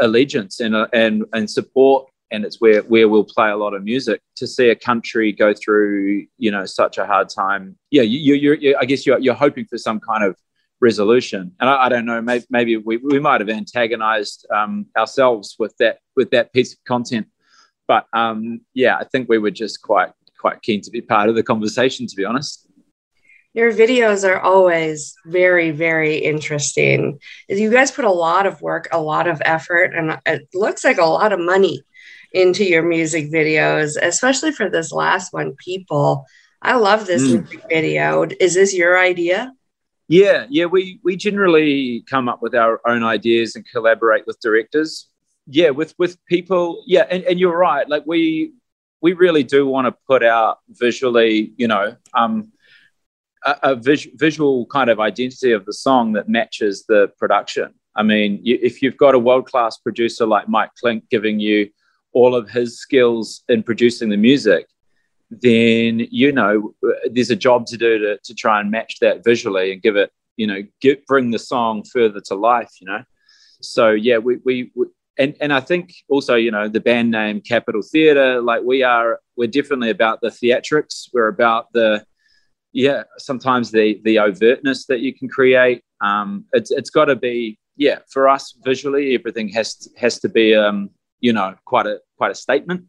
allegiance 0.00 0.60
and 0.60 0.74
and 0.92 1.24
and 1.32 1.50
support. 1.50 2.08
And 2.30 2.46
it's 2.46 2.60
where 2.62 2.80
where 2.82 3.08
we'll 3.08 3.24
play 3.24 3.50
a 3.50 3.56
lot 3.56 3.74
of 3.74 3.84
music. 3.84 4.20
To 4.36 4.46
see 4.46 4.70
a 4.70 4.74
country 4.74 5.32
go 5.32 5.52
through, 5.52 6.26
you 6.38 6.50
know, 6.50 6.64
such 6.64 6.96
a 6.96 7.04
hard 7.06 7.28
time. 7.28 7.76
Yeah, 7.90 8.02
you, 8.02 8.34
you, 8.34 8.54
you're, 8.54 8.78
I 8.80 8.86
guess 8.86 9.04
you're 9.04 9.18
you're 9.18 9.34
hoping 9.34 9.66
for 9.66 9.76
some 9.76 10.00
kind 10.00 10.24
of 10.24 10.36
resolution. 10.80 11.52
And 11.60 11.70
I, 11.70 11.84
I 11.84 11.88
don't 11.88 12.06
know, 12.06 12.20
maybe, 12.20 12.44
maybe 12.50 12.76
we, 12.76 12.96
we 12.96 13.20
might 13.20 13.40
have 13.40 13.48
antagonized 13.50 14.46
um, 14.50 14.86
ourselves 14.96 15.56
with 15.58 15.76
that 15.78 15.98
with 16.16 16.30
that 16.30 16.52
piece 16.52 16.72
of 16.72 16.82
content. 16.84 17.26
But 17.86 18.06
um, 18.12 18.62
yeah, 18.74 18.96
I 18.96 19.04
think 19.04 19.28
we 19.28 19.38
were 19.38 19.50
just 19.50 19.82
quite 19.82 20.10
quite 20.40 20.62
keen 20.62 20.80
to 20.80 20.90
be 20.90 21.02
part 21.02 21.28
of 21.28 21.34
the 21.34 21.42
conversation, 21.42 22.06
to 22.06 22.16
be 22.16 22.24
honest. 22.24 22.66
Your 23.54 23.72
videos 23.72 24.26
are 24.28 24.40
always 24.40 25.14
very, 25.26 25.72
very 25.72 26.16
interesting. 26.16 27.18
You 27.48 27.70
guys 27.70 27.90
put 27.90 28.06
a 28.06 28.10
lot 28.10 28.46
of 28.46 28.62
work, 28.62 28.88
a 28.92 29.00
lot 29.00 29.28
of 29.28 29.42
effort, 29.44 29.94
and 29.94 30.18
it 30.24 30.48
looks 30.54 30.84
like 30.84 30.98
a 30.98 31.04
lot 31.04 31.32
of 31.32 31.40
money 31.40 31.82
into 32.32 32.64
your 32.64 32.82
music 32.82 33.30
videos, 33.30 33.96
especially 34.00 34.52
for 34.52 34.70
this 34.70 34.90
last 34.90 35.32
one, 35.32 35.54
People. 35.56 36.24
I 36.62 36.76
love 36.76 37.06
this 37.06 37.22
mm. 37.22 37.40
music 37.40 37.62
video. 37.68 38.26
Is 38.40 38.54
this 38.54 38.74
your 38.74 38.98
idea? 38.98 39.52
Yeah, 40.08 40.46
yeah. 40.48 40.66
We 40.66 41.00
we 41.02 41.16
generally 41.16 42.04
come 42.08 42.28
up 42.28 42.42
with 42.42 42.54
our 42.54 42.80
own 42.86 43.02
ideas 43.02 43.56
and 43.56 43.66
collaborate 43.68 44.26
with 44.26 44.40
directors. 44.40 45.08
Yeah, 45.46 45.70
with 45.70 45.94
with 45.98 46.24
people. 46.26 46.84
Yeah, 46.86 47.06
and, 47.10 47.24
and 47.24 47.40
you're 47.40 47.56
right. 47.56 47.88
Like 47.88 48.04
we 48.06 48.52
we 49.00 49.12
really 49.14 49.42
do 49.42 49.66
want 49.66 49.86
to 49.86 49.92
put 50.06 50.22
out 50.22 50.58
visually, 50.68 51.52
you 51.56 51.66
know, 51.66 51.96
um, 52.14 52.52
a, 53.44 53.56
a 53.62 53.74
vis- 53.76 54.08
visual 54.14 54.66
kind 54.66 54.90
of 54.90 55.00
identity 55.00 55.52
of 55.52 55.64
the 55.64 55.72
song 55.72 56.12
that 56.12 56.28
matches 56.28 56.84
the 56.88 57.10
production. 57.18 57.74
I 57.94 58.02
mean, 58.02 58.40
you, 58.42 58.58
if 58.62 58.82
you've 58.82 58.96
got 58.96 59.14
a 59.14 59.18
world 59.18 59.46
class 59.46 59.76
producer 59.78 60.26
like 60.26 60.48
Mike 60.48 60.70
Clink 60.80 61.08
giving 61.10 61.40
you 61.40 61.68
all 62.12 62.34
of 62.34 62.48
his 62.50 62.78
skills 62.78 63.42
in 63.48 63.62
producing 63.62 64.08
the 64.08 64.16
music, 64.16 64.66
then 65.40 66.06
you 66.10 66.30
know 66.30 66.74
there's 67.10 67.30
a 67.30 67.36
job 67.36 67.64
to 67.66 67.78
do 67.78 67.98
to, 67.98 68.18
to 68.22 68.34
try 68.34 68.60
and 68.60 68.70
match 68.70 68.98
that 69.00 69.24
visually 69.24 69.72
and 69.72 69.80
give 69.80 69.96
it 69.96 70.10
you 70.36 70.46
know 70.46 70.62
get 70.80 71.06
bring 71.06 71.30
the 71.30 71.38
song 71.38 71.82
further 71.84 72.20
to 72.20 72.34
life 72.34 72.70
you 72.80 72.86
know 72.86 73.02
so 73.60 73.90
yeah 73.90 74.18
we, 74.18 74.36
we, 74.44 74.70
we 74.74 74.86
and 75.18 75.34
and 75.40 75.52
i 75.52 75.60
think 75.60 75.94
also 76.08 76.34
you 76.34 76.50
know 76.50 76.68
the 76.68 76.80
band 76.80 77.10
name 77.10 77.40
Capital 77.40 77.80
Theatre 77.80 78.42
like 78.42 78.62
we 78.62 78.82
are 78.82 79.20
we're 79.36 79.48
definitely 79.48 79.90
about 79.90 80.20
the 80.20 80.28
theatrics 80.28 81.08
we're 81.14 81.28
about 81.28 81.72
the 81.72 82.04
yeah 82.72 83.02
sometimes 83.18 83.70
the 83.70 84.00
the 84.04 84.16
overtness 84.16 84.86
that 84.86 85.00
you 85.00 85.12
can 85.14 85.28
create 85.28 85.82
um 86.00 86.44
it's 86.52 86.70
it's 86.70 86.90
got 86.90 87.06
to 87.06 87.16
be 87.16 87.58
yeah 87.76 87.98
for 88.10 88.28
us 88.28 88.54
visually 88.64 89.14
everything 89.14 89.48
has 89.48 89.74
to, 89.76 89.90
has 89.98 90.18
to 90.18 90.28
be 90.28 90.54
um 90.54 90.90
you 91.20 91.32
know 91.32 91.54
quite 91.64 91.86
a 91.86 92.00
quite 92.18 92.30
a 92.30 92.34
statement. 92.34 92.84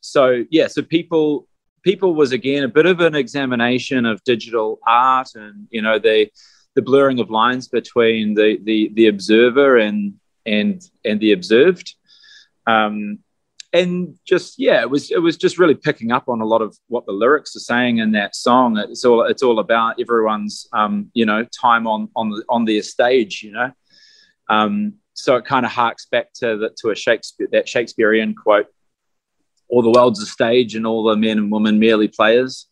So 0.00 0.44
yeah 0.50 0.66
so 0.66 0.82
people 0.82 1.48
people 1.82 2.14
was 2.14 2.32
again 2.32 2.64
a 2.64 2.68
bit 2.68 2.86
of 2.86 3.00
an 3.00 3.14
examination 3.14 4.04
of 4.04 4.22
digital 4.24 4.78
art 4.86 5.28
and 5.34 5.66
you 5.70 5.80
know 5.80 5.98
the 5.98 6.28
the 6.74 6.82
blurring 6.82 7.18
of 7.18 7.30
lines 7.30 7.68
between 7.68 8.34
the 8.34 8.58
the, 8.62 8.90
the 8.94 9.06
observer 9.06 9.78
and 9.78 10.14
and 10.46 10.82
and 11.04 11.20
the 11.20 11.32
observed. 11.32 11.94
Um, 12.66 13.20
and 13.72 14.18
just 14.24 14.54
yeah 14.58 14.80
it 14.80 14.88
was 14.88 15.10
it 15.10 15.18
was 15.18 15.36
just 15.36 15.58
really 15.58 15.74
picking 15.74 16.10
up 16.10 16.28
on 16.28 16.40
a 16.40 16.46
lot 16.46 16.62
of 16.62 16.76
what 16.88 17.04
the 17.04 17.12
lyrics 17.12 17.54
are 17.54 17.60
saying 17.60 17.98
in 17.98 18.12
that 18.12 18.34
song 18.34 18.78
it's 18.78 19.04
all 19.04 19.22
it's 19.22 19.42
all 19.42 19.58
about 19.58 20.00
everyone's 20.00 20.66
um, 20.72 21.10
you 21.12 21.26
know 21.26 21.44
time 21.44 21.86
on 21.86 22.08
on 22.16 22.30
the 22.30 22.42
on 22.48 22.64
their 22.64 22.82
stage 22.82 23.42
you 23.42 23.52
know 23.52 23.70
um, 24.48 24.94
so 25.12 25.36
it 25.36 25.44
kind 25.44 25.66
of 25.66 25.72
harks 25.72 26.06
back 26.06 26.32
to 26.34 26.56
the, 26.56 26.70
to 26.78 26.90
a 26.90 26.94
Shakespeare 26.94 27.48
that 27.52 27.68
Shakespearean 27.68 28.34
quote 28.34 28.66
all 29.68 29.82
the 29.82 29.90
world's 29.90 30.22
a 30.22 30.26
stage 30.26 30.74
and 30.74 30.86
all 30.86 31.02
the 31.02 31.16
men 31.16 31.38
and 31.38 31.52
women 31.52 31.78
merely 31.78 32.08
players. 32.08 32.66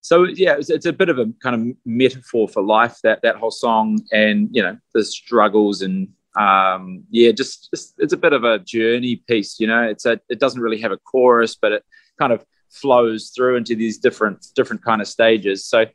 So 0.00 0.24
yeah, 0.24 0.54
it's, 0.54 0.70
it's, 0.70 0.86
a 0.86 0.92
bit 0.92 1.08
of 1.08 1.18
a 1.18 1.26
kind 1.42 1.54
of 1.54 1.76
metaphor 1.84 2.48
for 2.48 2.62
life 2.62 2.98
that 3.02 3.22
that 3.22 3.36
whole 3.36 3.50
song, 3.50 4.00
and 4.12 4.48
you 4.52 4.62
know 4.62 4.78
the 4.94 5.04
struggles 5.04 5.82
and 5.82 6.08
um, 6.38 7.04
yeah, 7.10 7.32
just, 7.32 7.68
just 7.74 7.94
it's 7.98 8.12
a 8.12 8.16
bit 8.16 8.32
of 8.32 8.44
a 8.44 8.58
journey 8.60 9.16
piece. 9.16 9.58
You 9.58 9.66
know, 9.66 9.82
it's 9.82 10.06
a 10.06 10.20
it 10.28 10.38
doesn't 10.38 10.60
really 10.60 10.80
have 10.80 10.92
a 10.92 10.98
chorus, 10.98 11.56
but 11.56 11.72
it 11.72 11.84
kind 12.18 12.32
of 12.32 12.44
flows 12.70 13.32
through 13.34 13.56
into 13.56 13.74
these 13.74 13.98
different 13.98 14.46
different 14.54 14.84
kind 14.84 15.00
of 15.00 15.08
stages. 15.08 15.64
So 15.64 15.86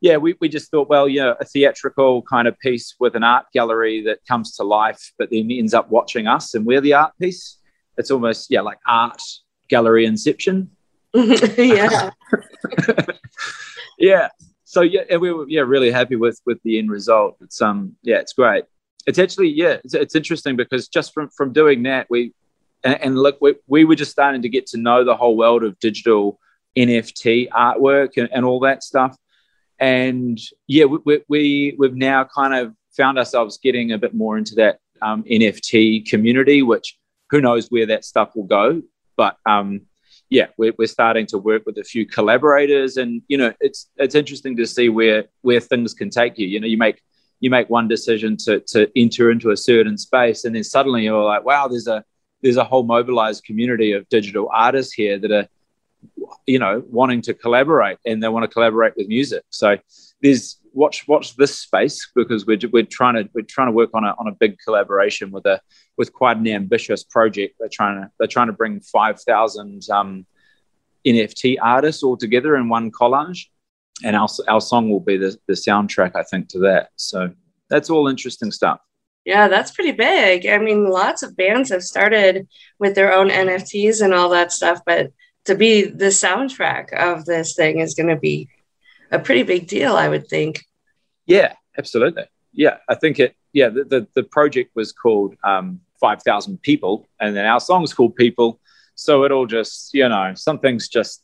yeah, 0.00 0.16
we, 0.16 0.34
we 0.40 0.48
just 0.48 0.70
thought, 0.70 0.88
well, 0.88 1.08
yeah, 1.08 1.34
a 1.38 1.44
theatrical 1.44 2.22
kind 2.22 2.48
of 2.48 2.58
piece 2.58 2.96
with 2.98 3.14
an 3.14 3.22
art 3.22 3.46
gallery 3.52 4.02
that 4.02 4.18
comes 4.26 4.56
to 4.56 4.64
life, 4.64 5.12
but 5.16 5.30
then 5.30 5.48
ends 5.50 5.74
up 5.74 5.90
watching 5.90 6.26
us, 6.26 6.54
and 6.54 6.66
we're 6.66 6.80
the 6.80 6.94
art 6.94 7.12
piece. 7.20 7.58
It's 7.98 8.10
almost 8.10 8.50
yeah, 8.50 8.62
like 8.62 8.78
art 8.86 9.22
gallery 9.68 10.06
inception. 10.06 10.70
yeah. 11.14 12.10
yeah. 13.98 14.28
So 14.64 14.80
yeah, 14.80 15.16
we 15.18 15.30
were 15.30 15.46
yeah 15.48 15.60
really 15.60 15.90
happy 15.90 16.16
with 16.16 16.40
with 16.46 16.58
the 16.64 16.78
end 16.78 16.90
result. 16.90 17.36
It's 17.42 17.60
um 17.60 17.94
yeah, 18.02 18.16
it's 18.16 18.32
great. 18.32 18.64
It's 19.06 19.18
actually 19.18 19.48
yeah, 19.48 19.78
it's, 19.84 19.94
it's 19.94 20.14
interesting 20.14 20.56
because 20.56 20.88
just 20.88 21.12
from 21.12 21.28
from 21.30 21.52
doing 21.52 21.82
that, 21.84 22.06
we 22.08 22.32
and, 22.84 23.00
and 23.00 23.18
look, 23.18 23.38
we, 23.40 23.54
we 23.66 23.84
were 23.84 23.94
just 23.94 24.10
starting 24.10 24.42
to 24.42 24.48
get 24.48 24.66
to 24.68 24.78
know 24.78 25.04
the 25.04 25.16
whole 25.16 25.36
world 25.36 25.64
of 25.64 25.78
digital 25.78 26.38
NFT 26.76 27.48
artwork 27.50 28.16
and, 28.16 28.28
and 28.32 28.44
all 28.44 28.60
that 28.60 28.82
stuff. 28.82 29.16
And 29.78 30.38
yeah, 30.66 30.84
we, 30.84 30.98
we, 31.04 31.20
we 31.28 31.76
we've 31.78 31.94
now 31.94 32.24
kind 32.24 32.54
of 32.54 32.74
found 32.96 33.18
ourselves 33.18 33.58
getting 33.58 33.92
a 33.92 33.98
bit 33.98 34.14
more 34.14 34.38
into 34.38 34.54
that 34.56 34.78
um, 35.00 35.24
NFT 35.24 36.08
community, 36.08 36.62
which 36.62 36.98
who 37.30 37.40
knows 37.40 37.68
where 37.68 37.86
that 37.86 38.04
stuff 38.04 38.36
will 38.36 38.44
go. 38.44 38.82
But 39.16 39.36
um, 39.46 39.82
yeah, 40.30 40.46
we're, 40.56 40.72
we're 40.78 40.86
starting 40.86 41.26
to 41.26 41.38
work 41.38 41.64
with 41.66 41.78
a 41.78 41.84
few 41.84 42.06
collaborators, 42.06 42.96
and 42.96 43.22
you 43.28 43.36
know, 43.36 43.52
it's 43.60 43.90
it's 43.96 44.14
interesting 44.14 44.56
to 44.56 44.66
see 44.66 44.88
where 44.88 45.24
where 45.42 45.60
things 45.60 45.94
can 45.94 46.10
take 46.10 46.38
you. 46.38 46.46
You 46.46 46.60
know, 46.60 46.66
you 46.66 46.78
make 46.78 47.02
you 47.42 47.50
make 47.50 47.68
one 47.68 47.88
decision 47.88 48.36
to 48.44 48.60
to 48.68 48.90
enter 48.96 49.30
into 49.30 49.50
a 49.50 49.56
certain 49.56 49.98
space, 49.98 50.44
and 50.44 50.54
then 50.54 50.64
suddenly 50.64 51.04
you're 51.04 51.24
like, 51.24 51.44
wow, 51.44 51.68
there's 51.68 51.88
a 51.88 52.02
there's 52.40 52.56
a 52.56 52.64
whole 52.64 52.84
mobilized 52.84 53.44
community 53.44 53.92
of 53.92 54.08
digital 54.08 54.48
artists 54.52 54.94
here 54.94 55.18
that 55.18 55.30
are 55.30 55.46
you 56.46 56.58
know 56.58 56.82
wanting 56.88 57.20
to 57.22 57.34
collaborate 57.34 57.98
and 58.06 58.22
they 58.22 58.28
want 58.28 58.42
to 58.42 58.48
collaborate 58.48 58.92
with 58.96 59.06
music 59.06 59.44
so 59.50 59.76
there's 60.20 60.58
watch 60.72 61.06
watch 61.06 61.36
this 61.36 61.58
space 61.58 62.10
because 62.14 62.46
we're, 62.46 62.58
we're 62.72 62.84
trying 62.84 63.14
to 63.14 63.28
we're 63.34 63.42
trying 63.42 63.68
to 63.68 63.72
work 63.72 63.90
on 63.94 64.04
a 64.04 64.14
on 64.18 64.28
a 64.28 64.32
big 64.32 64.56
collaboration 64.64 65.30
with 65.30 65.44
a 65.46 65.60
with 65.96 66.12
quite 66.12 66.36
an 66.36 66.48
ambitious 66.48 67.04
project. 67.04 67.56
They're 67.58 67.68
trying 67.68 68.02
to 68.02 68.10
they're 68.18 68.28
trying 68.28 68.46
to 68.48 68.52
bring 68.52 68.80
five 68.80 69.20
thousand 69.20 69.82
um, 69.90 70.26
NFT 71.06 71.56
artists 71.60 72.02
all 72.02 72.16
together 72.16 72.56
in 72.56 72.68
one 72.68 72.90
collage, 72.90 73.46
and 74.04 74.16
our 74.16 74.28
our 74.48 74.60
song 74.60 74.90
will 74.90 75.00
be 75.00 75.16
the 75.16 75.36
the 75.46 75.54
soundtrack 75.54 76.12
I 76.14 76.22
think 76.22 76.48
to 76.50 76.58
that. 76.60 76.90
So 76.96 77.30
that's 77.68 77.90
all 77.90 78.08
interesting 78.08 78.50
stuff. 78.50 78.80
Yeah, 79.24 79.48
that's 79.48 79.70
pretty 79.70 79.92
big. 79.92 80.46
I 80.46 80.58
mean, 80.58 80.90
lots 80.90 81.22
of 81.22 81.36
bands 81.36 81.70
have 81.70 81.82
started 81.82 82.48
with 82.78 82.94
their 82.94 83.12
own 83.12 83.28
NFTs 83.28 84.02
and 84.02 84.12
all 84.12 84.28
that 84.30 84.50
stuff, 84.50 84.80
but 84.84 85.12
to 85.44 85.54
be 85.54 85.84
the 85.84 86.06
soundtrack 86.06 86.92
of 86.92 87.24
this 87.24 87.54
thing 87.54 87.78
is 87.78 87.94
going 87.94 88.08
to 88.08 88.16
be 88.16 88.48
a 89.12 89.18
pretty 89.18 89.42
big 89.44 89.68
deal, 89.68 89.96
I 89.96 90.08
would 90.08 90.26
think. 90.26 90.64
Yeah, 91.26 91.54
absolutely. 91.78 92.24
Yeah, 92.52 92.78
I 92.88 92.94
think 92.94 93.18
it. 93.18 93.36
Yeah, 93.52 93.68
the 93.68 93.84
the, 93.84 94.08
the 94.14 94.22
project 94.24 94.72
was 94.74 94.92
called 94.92 95.34
um, 95.44 95.80
Five 96.00 96.22
Thousand 96.22 96.60
People, 96.62 97.06
and 97.20 97.36
then 97.36 97.46
our 97.46 97.60
song's 97.60 97.94
called 97.94 98.16
People. 98.16 98.60
So 98.94 99.24
it 99.24 99.32
all 99.32 99.46
just, 99.46 99.94
you 99.94 100.08
know, 100.08 100.32
some 100.34 100.58
things 100.58 100.88
just 100.88 101.22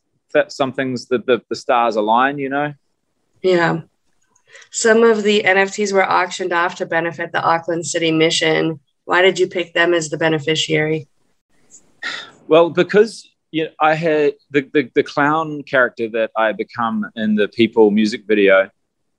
some 0.48 0.72
things 0.72 1.06
that 1.08 1.26
the, 1.26 1.42
the 1.48 1.56
stars 1.56 1.96
align, 1.96 2.38
you 2.38 2.48
know. 2.48 2.74
Yeah. 3.42 3.82
Some 4.70 5.02
of 5.02 5.22
the 5.22 5.42
NFTs 5.42 5.92
were 5.92 6.08
auctioned 6.08 6.52
off 6.52 6.76
to 6.76 6.86
benefit 6.86 7.32
the 7.32 7.42
Auckland 7.42 7.86
City 7.86 8.10
Mission. 8.10 8.80
Why 9.04 9.22
did 9.22 9.38
you 9.38 9.46
pick 9.46 9.74
them 9.74 9.94
as 9.94 10.10
the 10.10 10.18
beneficiary? 10.18 11.08
Well, 12.46 12.70
because 12.70 13.28
you 13.50 13.64
know, 13.64 13.70
I 13.80 13.94
had 13.94 14.34
the, 14.50 14.68
the, 14.72 14.90
the 14.94 15.02
clown 15.02 15.62
character 15.62 16.08
that 16.10 16.30
I 16.36 16.52
become 16.52 17.06
in 17.16 17.34
the 17.34 17.48
People 17.48 17.90
music 17.90 18.24
video. 18.26 18.70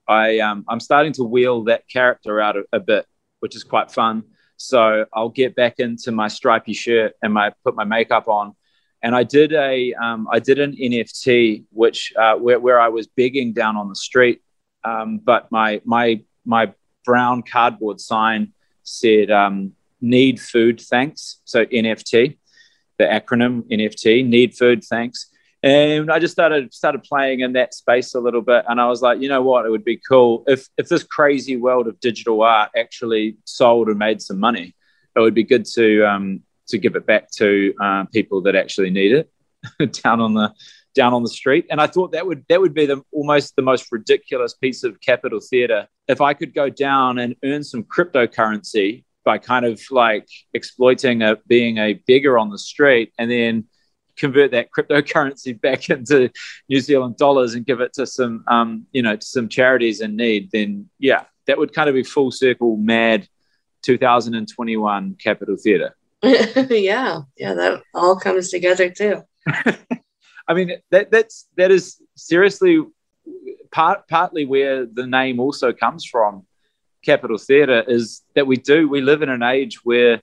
I 0.07 0.39
um, 0.39 0.65
I'm 0.67 0.79
starting 0.79 1.13
to 1.13 1.23
wheel 1.23 1.63
that 1.65 1.87
character 1.87 2.41
out 2.41 2.57
a, 2.57 2.63
a, 2.73 2.79
bit, 2.79 3.05
which 3.39 3.55
is 3.55 3.63
quite 3.63 3.91
fun. 3.91 4.23
So 4.57 5.05
I'll 5.13 5.29
get 5.29 5.55
back 5.55 5.79
into 5.79 6.11
my 6.11 6.27
stripy 6.27 6.73
shirt 6.73 7.13
and 7.21 7.33
my 7.33 7.53
put 7.63 7.75
my 7.75 7.83
makeup 7.83 8.27
on, 8.27 8.55
and 9.01 9.15
I 9.15 9.23
did 9.23 9.53
a 9.53 9.93
um, 9.93 10.27
I 10.31 10.39
did 10.39 10.59
an 10.59 10.75
NFT 10.75 11.65
which 11.71 12.13
uh, 12.17 12.35
where 12.35 12.59
where 12.59 12.79
I 12.79 12.89
was 12.89 13.07
begging 13.07 13.53
down 13.53 13.77
on 13.77 13.89
the 13.89 13.95
street, 13.95 14.41
um, 14.83 15.17
but 15.17 15.51
my 15.51 15.81
my 15.85 16.21
my 16.45 16.73
brown 17.05 17.43
cardboard 17.43 17.99
sign 18.01 18.53
said 18.83 19.31
um, 19.31 19.73
"Need 20.01 20.39
food, 20.39 20.81
thanks." 20.81 21.41
So 21.45 21.65
NFT 21.65 22.37
the 22.99 23.05
acronym 23.05 23.63
NFT, 23.71 24.27
Need 24.27 24.55
Food 24.55 24.83
Thanks. 24.83 25.31
And 25.63 26.11
I 26.11 26.19
just 26.19 26.31
started 26.31 26.73
started 26.73 27.03
playing 27.03 27.41
in 27.41 27.53
that 27.53 27.73
space 27.73 28.13
a 28.13 28.19
little 28.19 28.41
bit, 28.41 28.63
and 28.69 28.79
I 28.79 28.87
was 28.87 29.01
like, 29.01 29.19
you 29.19 29.27
know 29.27 29.41
what, 29.41 29.65
it 29.65 29.69
would 29.69 29.83
be 29.83 29.97
cool 29.97 30.43
if 30.47 30.69
if 30.77 30.87
this 30.87 31.03
crazy 31.03 31.57
world 31.57 31.87
of 31.87 31.99
digital 31.99 32.41
art 32.43 32.69
actually 32.77 33.35
sold 33.43 33.89
and 33.89 33.99
made 33.99 34.21
some 34.21 34.39
money. 34.39 34.73
It 35.17 35.19
would 35.19 35.33
be 35.33 35.43
good 35.43 35.65
to 35.73 36.05
um, 36.05 36.43
to 36.69 36.77
give 36.77 36.95
it 36.95 37.05
back 37.05 37.29
to 37.31 37.73
uh, 37.81 38.05
people 38.05 38.41
that 38.41 38.55
actually 38.55 38.89
need 38.89 39.11
it 39.11 39.31
down 40.03 40.19
on 40.19 40.33
the 40.33 40.53
down 40.95 41.13
on 41.13 41.23
the 41.23 41.29
street. 41.29 41.67
And 41.69 41.79
I 41.79 41.87
thought 41.87 42.11
that 42.13 42.25
would 42.25 42.45
that 42.49 42.59
would 42.61 42.73
be 42.73 42.85
the 42.85 43.03
almost 43.11 43.55
the 43.55 43.61
most 43.61 43.91
ridiculous 43.91 44.53
piece 44.53 44.83
of 44.83 44.99
capital 45.01 45.39
Theatre 45.39 45.87
if 46.07 46.21
I 46.21 46.33
could 46.33 46.53
go 46.53 46.69
down 46.69 47.19
and 47.19 47.35
earn 47.43 47.63
some 47.63 47.83
cryptocurrency 47.83 49.03
by 49.23 49.37
kind 49.37 49.65
of 49.65 49.79
like 49.91 50.27
exploiting 50.53 51.21
a 51.21 51.37
being 51.47 51.77
a 51.77 51.93
beggar 52.07 52.37
on 52.37 52.49
the 52.49 52.57
street 52.57 53.13
and 53.19 53.29
then 53.29 53.65
convert 54.17 54.51
that 54.51 54.69
cryptocurrency 54.77 55.59
back 55.59 55.89
into 55.89 56.29
New 56.67 56.79
Zealand 56.79 57.17
dollars 57.17 57.53
and 57.53 57.65
give 57.65 57.79
it 57.81 57.93
to 57.93 58.05
some 58.05 58.43
um, 58.47 58.85
you 58.91 59.01
know 59.01 59.15
to 59.15 59.25
some 59.25 59.49
charities 59.49 60.01
in 60.01 60.15
need, 60.15 60.49
then 60.51 60.89
yeah, 60.99 61.25
that 61.47 61.57
would 61.57 61.73
kind 61.73 61.89
of 61.89 61.95
be 61.95 62.03
full 62.03 62.31
circle 62.31 62.77
mad 62.77 63.27
2021 63.83 65.15
Capital 65.15 65.55
Theatre. 65.55 65.95
yeah, 66.23 67.21
yeah, 67.37 67.53
that 67.53 67.81
all 67.93 68.17
comes 68.17 68.49
together 68.49 68.89
too. 68.89 69.21
I 70.47 70.53
mean, 70.53 70.71
that 70.91 71.11
that's 71.11 71.47
that 71.55 71.71
is 71.71 72.01
seriously 72.15 72.81
part 73.71 74.07
partly 74.07 74.45
where 74.45 74.85
the 74.85 75.07
name 75.07 75.39
also 75.39 75.71
comes 75.71 76.03
from. 76.05 76.45
Capital 77.05 77.37
Theatre 77.37 77.83
is 77.87 78.23
that 78.35 78.47
we 78.47 78.57
do 78.57 78.89
we 78.89 78.99
live 78.99 79.21
in 79.21 79.29
an 79.29 79.43
age 79.43 79.85
where 79.85 80.21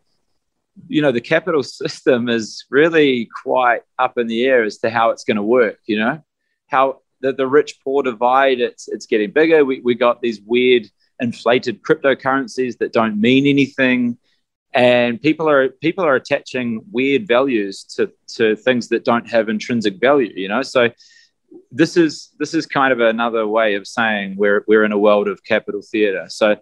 you 0.89 1.01
know 1.01 1.13
the 1.13 1.21
capital 1.21 1.63
system 1.83 2.29
is 2.29 2.67
really 2.71 3.29
quite 3.43 3.83
up 3.99 4.19
in 4.19 4.27
the 4.27 4.45
air 4.45 4.65
as 4.65 4.79
to 4.79 4.91
how 4.91 5.11
it's 5.11 5.25
going 5.25 5.39
to 5.39 5.43
work. 5.43 5.79
You 5.87 5.99
know 5.99 6.23
how 6.67 7.01
the, 7.23 7.33
the 7.33 7.47
rich 7.47 7.79
poor 7.83 8.03
divide 8.03 8.61
it's 8.61 8.89
it's 8.89 9.07
getting 9.07 9.31
bigger. 9.31 9.65
We 9.65 9.81
we 9.81 9.95
got 9.95 10.21
these 10.21 10.43
weird 10.43 10.91
inflated 11.21 11.83
cryptocurrencies 11.83 12.77
that 12.79 12.93
don't 12.93 13.19
mean 13.19 13.47
anything 13.47 14.19
and 14.77 15.21
people 15.21 15.49
are 15.49 15.69
people 15.69 16.05
are 16.05 16.15
attaching 16.15 16.83
weird 16.93 17.27
values 17.27 17.83
to 17.83 18.13
to 18.29 18.55
things 18.55 18.89
that 18.89 19.05
don't 19.05 19.29
have 19.29 19.49
intrinsic 19.49 19.99
value 19.99 20.33
you 20.37 20.49
know? 20.49 20.63
So 20.63 20.91
this 21.73 21.97
is 21.97 22.31
this 22.39 22.55
is 22.55 22.67
kind 22.67 22.93
of 22.93 23.01
another 23.01 23.47
way 23.47 23.75
of 23.75 23.87
saying 23.87 24.37
we're 24.37 24.65
we're 24.69 24.85
in 24.85 24.93
a 24.93 24.99
world 24.99 25.27
of 25.27 25.43
capital 25.43 25.81
Theatre 25.83 26.27
so 26.29 26.57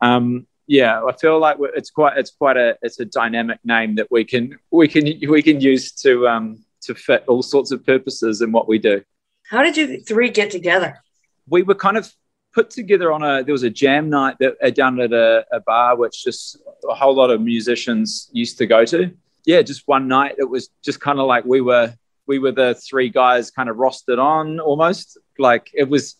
um 0.00 0.46
yeah 0.66 1.02
i 1.04 1.12
feel 1.12 1.38
like 1.38 1.56
it's 1.74 1.90
quite 1.90 2.16
it's 2.16 2.30
quite 2.30 2.56
a 2.56 2.76
it's 2.82 3.00
a 3.00 3.04
dynamic 3.04 3.58
name 3.64 3.96
that 3.96 4.08
we 4.10 4.24
can 4.24 4.58
we 4.70 4.86
can 4.88 5.04
we 5.28 5.42
can 5.42 5.60
use 5.60 5.92
to 5.92 6.26
um 6.28 6.64
to 6.82 6.94
fit 6.94 7.24
all 7.26 7.42
sorts 7.42 7.70
of 7.70 7.84
purposes 7.84 8.40
in 8.40 8.52
what 8.52 8.68
we 8.68 8.78
do. 8.78 9.02
How 9.50 9.62
did 9.62 9.76
you 9.76 10.00
three 10.00 10.30
get 10.30 10.50
together? 10.50 11.02
We 11.46 11.62
were 11.62 11.74
kind 11.74 11.96
of 11.96 12.12
put 12.58 12.70
together 12.70 13.12
on 13.12 13.22
a 13.22 13.44
there 13.44 13.52
was 13.52 13.62
a 13.62 13.70
jam 13.70 14.10
night 14.10 14.36
that 14.40 14.56
uh, 14.60 14.70
down 14.70 14.98
at 15.00 15.12
a, 15.12 15.46
a 15.52 15.60
bar 15.60 15.96
which 15.96 16.24
just 16.24 16.58
a 16.90 16.94
whole 16.94 17.14
lot 17.14 17.30
of 17.30 17.40
musicians 17.40 18.28
used 18.32 18.58
to 18.58 18.66
go 18.66 18.84
to. 18.84 19.12
Yeah 19.46 19.62
just 19.62 19.86
one 19.86 20.08
night 20.08 20.34
it 20.38 20.50
was 20.54 20.68
just 20.84 21.00
kind 21.00 21.20
of 21.20 21.26
like 21.28 21.44
we 21.44 21.60
were 21.60 21.94
we 22.26 22.40
were 22.40 22.50
the 22.50 22.74
three 22.74 23.10
guys 23.10 23.52
kind 23.52 23.68
of 23.68 23.76
rostered 23.76 24.18
on 24.18 24.58
almost. 24.58 25.18
Like 25.38 25.70
it 25.72 25.88
was 25.88 26.16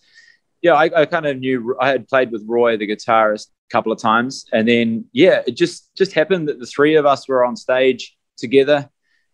yeah 0.63 0.75
I, 0.75 0.85
I 1.01 1.07
kind 1.07 1.27
of 1.27 1.41
knew 1.41 1.77
i 1.81 1.89
had 1.89 2.07
played 2.07 2.31
with 2.31 2.45
roy 2.47 2.77
the 2.77 2.87
guitarist 2.87 3.49
a 3.49 3.71
couple 3.73 3.91
of 3.91 3.99
times. 3.99 4.45
And 4.53 4.69
then 4.69 5.07
yeah 5.13 5.43
it 5.45 5.57
just 5.57 5.93
just 5.97 6.13
happened 6.13 6.47
that 6.47 6.61
the 6.61 6.67
three 6.67 6.95
of 6.95 7.05
us 7.05 7.29
were 7.29 7.45
on 7.45 7.57
stage 7.57 8.17
together. 8.37 8.89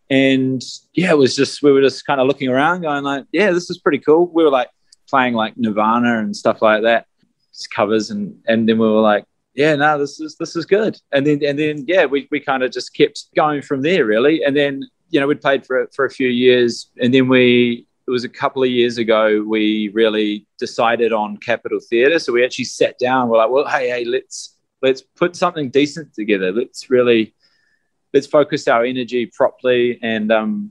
And 0.09 0.63
yeah 0.95 1.11
it 1.11 1.19
was 1.19 1.37
just 1.37 1.63
we 1.63 1.71
were 1.71 1.83
just 1.83 2.07
kind 2.07 2.19
of 2.19 2.27
looking 2.27 2.49
around 2.49 2.81
going 2.81 3.05
like 3.05 3.27
yeah 3.31 3.51
this 3.51 3.69
is 3.69 3.79
pretty 3.79 3.99
cool. 3.99 4.27
We 4.33 4.43
were 4.43 4.57
like 4.61 4.71
playing 5.09 5.35
like 5.35 5.57
Nirvana 5.57 6.19
and 6.19 6.37
stuff 6.37 6.63
like 6.63 6.83
that, 6.83 7.07
just 7.53 7.71
covers, 7.71 8.11
and 8.11 8.39
and 8.47 8.69
then 8.69 8.79
we 8.79 8.87
were 8.87 9.01
like, 9.01 9.25
yeah, 9.55 9.75
no, 9.77 9.99
this 9.99 10.21
is 10.21 10.37
this 10.37 10.57
is 10.57 10.67
good, 10.67 10.99
and 11.13 11.27
then 11.27 11.41
and 11.45 11.59
then 11.59 11.85
yeah, 11.87 12.05
we 12.05 12.29
we 12.31 12.41
kind 12.41 12.63
of 12.63 12.73
just 12.73 12.95
kept 12.95 13.27
going 13.37 13.63
from 13.63 13.83
there 13.83 14.05
really, 14.05 14.45
and 14.45 14.57
then 14.57 14.83
you 15.11 15.21
know 15.21 15.27
we'd 15.27 15.41
played 15.41 15.65
for 15.67 15.89
for 15.95 16.05
a 16.05 16.11
few 16.11 16.29
years, 16.29 16.91
and 17.01 17.15
then 17.15 17.29
we 17.29 17.87
it 18.07 18.11
was 18.11 18.25
a 18.25 18.29
couple 18.29 18.63
of 18.63 18.69
years 18.69 18.99
ago 18.99 19.43
we 19.47 19.89
really 19.95 20.47
decided 20.59 21.13
on 21.13 21.37
Capital 21.39 21.81
Theatre, 21.81 22.19
so 22.19 22.33
we 22.33 22.45
actually 22.45 22.67
sat 22.67 22.99
down. 22.99 23.29
We're 23.29 23.39
like, 23.39 23.51
well, 23.51 23.69
hey, 23.69 23.89
hey, 23.89 24.05
let's 24.05 24.57
let's 24.83 25.03
put 25.03 25.37
something 25.37 25.71
decent 25.71 26.15
together. 26.15 26.53
Let's 26.53 26.91
really 26.91 27.35
let's 28.13 28.27
focus 28.27 28.69
our 28.69 28.85
energy 28.85 29.27
properly 29.27 29.99
and 30.03 30.31
um, 30.33 30.71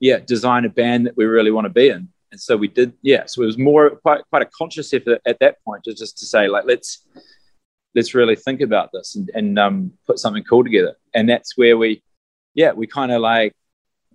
yeah, 0.00 0.18
design 0.18 0.64
a 0.64 0.68
band 0.68 1.06
that 1.06 1.16
we 1.16 1.24
really 1.24 1.50
want 1.50 1.64
to 1.64 1.70
be 1.70 1.88
in 1.88 2.08
and 2.32 2.40
so 2.40 2.56
we 2.56 2.66
did 2.66 2.92
yeah 3.02 3.24
so 3.26 3.42
it 3.42 3.46
was 3.46 3.58
more 3.58 3.90
quite 3.90 4.22
quite 4.30 4.42
a 4.42 4.46
conscious 4.46 4.92
effort 4.92 5.20
at 5.26 5.38
that 5.38 5.62
point 5.64 5.84
just, 5.84 5.98
just 5.98 6.18
to 6.18 6.26
say 6.26 6.48
like 6.48 6.64
let's 6.66 7.06
let's 7.94 8.14
really 8.14 8.36
think 8.36 8.60
about 8.60 8.90
this 8.92 9.16
and, 9.16 9.30
and 9.34 9.58
um, 9.58 9.92
put 10.06 10.18
something 10.18 10.44
cool 10.44 10.64
together. 10.64 10.96
And 11.14 11.28
that's 11.28 11.56
where 11.56 11.76
we 11.76 12.02
yeah 12.54 12.72
we 12.72 12.86
kind 12.86 13.12
of 13.12 13.20
like 13.20 13.54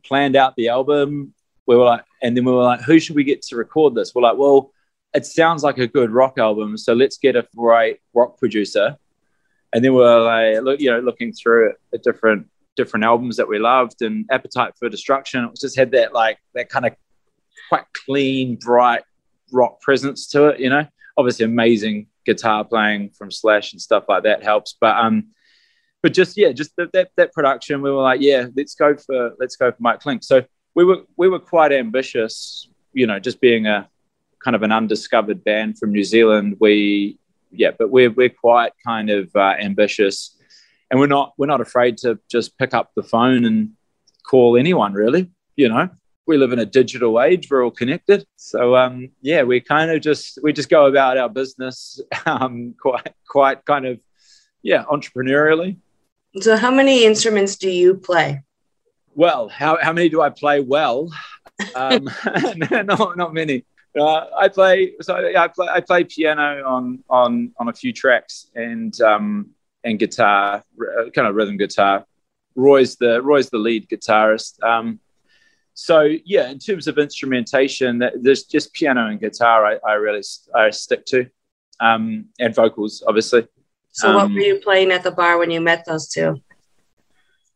planned 0.03 0.35
out 0.35 0.55
the 0.55 0.69
album. 0.69 1.33
We 1.65 1.75
were 1.75 1.85
like 1.85 2.05
and 2.21 2.35
then 2.35 2.45
we 2.45 2.51
were 2.51 2.63
like 2.63 2.81
who 2.81 2.99
should 2.99 3.15
we 3.15 3.23
get 3.23 3.41
to 3.43 3.55
record 3.55 3.95
this? 3.95 4.13
We're 4.13 4.23
like 4.23 4.37
well 4.37 4.71
it 5.13 5.25
sounds 5.25 5.63
like 5.63 5.77
a 5.77 5.87
good 5.87 6.11
rock 6.11 6.37
album 6.37 6.77
so 6.77 6.93
let's 6.93 7.17
get 7.17 7.35
a 7.35 7.47
great 7.55 7.99
rock 8.13 8.37
producer. 8.37 8.97
And 9.73 9.83
then 9.83 9.93
we 9.93 9.99
we're 9.99 10.21
like 10.21 10.63
look 10.63 10.79
you 10.79 10.91
know 10.91 10.99
looking 10.99 11.33
through 11.33 11.73
different 12.03 12.47
different 12.75 13.03
albums 13.05 13.37
that 13.37 13.47
we 13.47 13.57
loved 13.57 14.01
and 14.01 14.25
appetite 14.31 14.73
for 14.77 14.87
destruction. 14.87 15.45
It 15.45 15.59
just 15.59 15.77
had 15.77 15.91
that 15.91 16.13
like 16.13 16.37
that 16.53 16.69
kind 16.69 16.85
of 16.85 16.93
quite 17.69 17.85
clean, 18.05 18.55
bright 18.55 19.03
rock 19.51 19.81
presence 19.81 20.27
to 20.29 20.47
it. 20.47 20.59
You 20.59 20.69
know, 20.69 20.87
obviously 21.17 21.45
amazing 21.45 22.07
guitar 22.25 22.63
playing 22.63 23.09
from 23.11 23.31
Slash 23.31 23.73
and 23.73 23.81
stuff 23.81 24.05
like 24.07 24.23
that 24.23 24.43
helps. 24.43 24.75
But 24.79 24.97
um, 24.97 25.27
but 26.03 26.13
just 26.13 26.37
yeah, 26.37 26.51
just 26.51 26.75
that 26.77 26.91
that, 26.93 27.09
that 27.17 27.33
production, 27.33 27.81
we 27.81 27.91
were 27.91 28.01
like, 28.01 28.21
yeah, 28.21 28.47
let's 28.55 28.75
go 28.75 28.95
for 28.95 29.33
let's 29.39 29.55
go 29.55 29.71
for 29.71 29.77
Mike 29.79 29.99
Clink. 29.99 30.23
So 30.23 30.43
we 30.75 30.85
were 30.85 31.03
we 31.17 31.27
were 31.27 31.39
quite 31.39 31.71
ambitious. 31.71 32.69
You 32.93 33.07
know, 33.07 33.19
just 33.19 33.41
being 33.41 33.67
a 33.67 33.89
kind 34.43 34.55
of 34.55 34.63
an 34.63 34.71
undiscovered 34.71 35.43
band 35.43 35.77
from 35.77 35.91
New 35.91 36.03
Zealand, 36.03 36.57
we 36.59 37.17
yeah, 37.51 37.71
but 37.77 37.89
we're 37.89 38.11
we're 38.11 38.29
quite 38.29 38.73
kind 38.85 39.09
of 39.09 39.29
uh, 39.35 39.55
ambitious, 39.59 40.37
and 40.91 40.99
we're 40.99 41.07
not 41.07 41.33
we're 41.37 41.47
not 41.47 41.61
afraid 41.61 41.97
to 41.99 42.19
just 42.29 42.57
pick 42.57 42.73
up 42.73 42.91
the 42.95 43.03
phone 43.03 43.45
and 43.45 43.71
call 44.23 44.57
anyone 44.57 44.93
really. 44.93 45.31
You 45.55 45.69
know, 45.69 45.89
we 46.27 46.37
live 46.37 46.51
in 46.51 46.59
a 46.59 46.65
digital 46.65 47.21
age 47.21 47.49
we're 47.49 47.63
all 47.63 47.71
connected. 47.71 48.25
So 48.35 48.75
um, 48.75 49.09
yeah 49.21 49.43
we 49.43 49.61
kind 49.61 49.89
of 49.91 50.01
just 50.01 50.39
we 50.43 50.53
just 50.53 50.69
go 50.69 50.85
about 50.85 51.17
our 51.17 51.29
business 51.29 51.99
um, 52.25 52.75
quite 52.79 53.13
quite 53.27 53.65
kind 53.65 53.85
of 53.85 53.99
yeah 54.61 54.83
entrepreneurially. 54.85 55.77
So 56.41 56.57
how 56.57 56.71
many 56.71 57.05
instruments 57.05 57.55
do 57.55 57.69
you 57.69 57.95
play? 57.95 58.43
Well 59.15 59.49
how, 59.49 59.79
how 59.81 59.93
many 59.93 60.09
do 60.09 60.21
i 60.21 60.29
play? 60.29 60.59
Well 60.59 61.09
um, 61.75 62.09
no, 62.55 63.13
not 63.15 63.33
many. 63.33 63.65
Uh, 63.99 64.25
I 64.37 64.47
play 64.47 64.93
so 65.01 65.15
I 65.15 65.47
play 65.47 65.67
I 65.67 65.81
play 65.81 66.03
piano 66.03 66.63
on 66.65 67.03
on 67.09 67.53
on 67.57 67.69
a 67.69 67.73
few 67.73 67.91
tracks 67.93 68.51
and 68.53 68.99
um, 69.01 69.49
and 69.83 69.97
guitar, 69.97 70.63
kind 71.15 71.27
of 71.27 71.35
rhythm 71.35 71.57
guitar. 71.57 72.05
Roy's 72.55 72.95
the 72.97 73.21
Roy's 73.21 73.49
the 73.49 73.57
lead 73.57 73.87
guitarist. 73.89 74.61
Um, 74.63 74.99
so 75.79 76.09
yeah, 76.25 76.49
in 76.49 76.57
terms 76.57 76.87
of 76.87 76.97
instrumentation, 76.97 78.01
there's 78.19 78.45
just 78.45 78.73
piano 78.73 79.09
and 79.09 79.19
guitar. 79.19 79.63
I, 79.63 79.77
I 79.87 79.93
really 79.93 80.23
I 80.55 80.71
stick 80.71 81.05
to, 81.05 81.27
um, 81.79 82.25
and 82.39 82.55
vocals, 82.55 83.03
obviously. 83.07 83.47
So, 83.91 84.09
um, 84.09 84.15
what 84.15 84.31
were 84.31 84.39
you 84.39 84.59
playing 84.59 84.91
at 84.91 85.03
the 85.03 85.11
bar 85.11 85.37
when 85.37 85.51
you 85.51 85.61
met 85.61 85.85
those 85.85 86.07
two? 86.07 86.41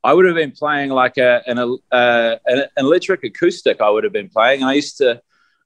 I 0.04 0.14
would 0.14 0.26
have 0.26 0.36
been 0.36 0.52
playing 0.52 0.92
like 0.92 1.18
a 1.18 1.42
an, 1.48 1.80
uh, 1.92 2.36
an 2.46 2.66
electric 2.78 3.24
acoustic. 3.24 3.82
I 3.82 3.90
would 3.90 4.04
have 4.04 4.14
been 4.14 4.30
playing. 4.30 4.64
I 4.64 4.74
used 4.74 4.98
to 4.98 5.20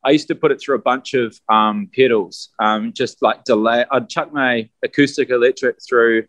I 0.05 0.11
used 0.11 0.29
to 0.29 0.35
put 0.35 0.53
it 0.53 0.61
through 0.61 0.75
a 0.75 0.81
bunch 0.81 1.13
of 1.13 1.37
um, 1.49 1.89
pedals, 1.93 2.51
um, 2.59 2.93
just 2.93 3.21
like 3.21 3.43
delay. 3.43 3.83
I'd 3.91 4.07
chuck 4.07 4.31
my 4.31 4.69
acoustic 4.81 5.29
electric 5.29 5.79
through 5.85 6.27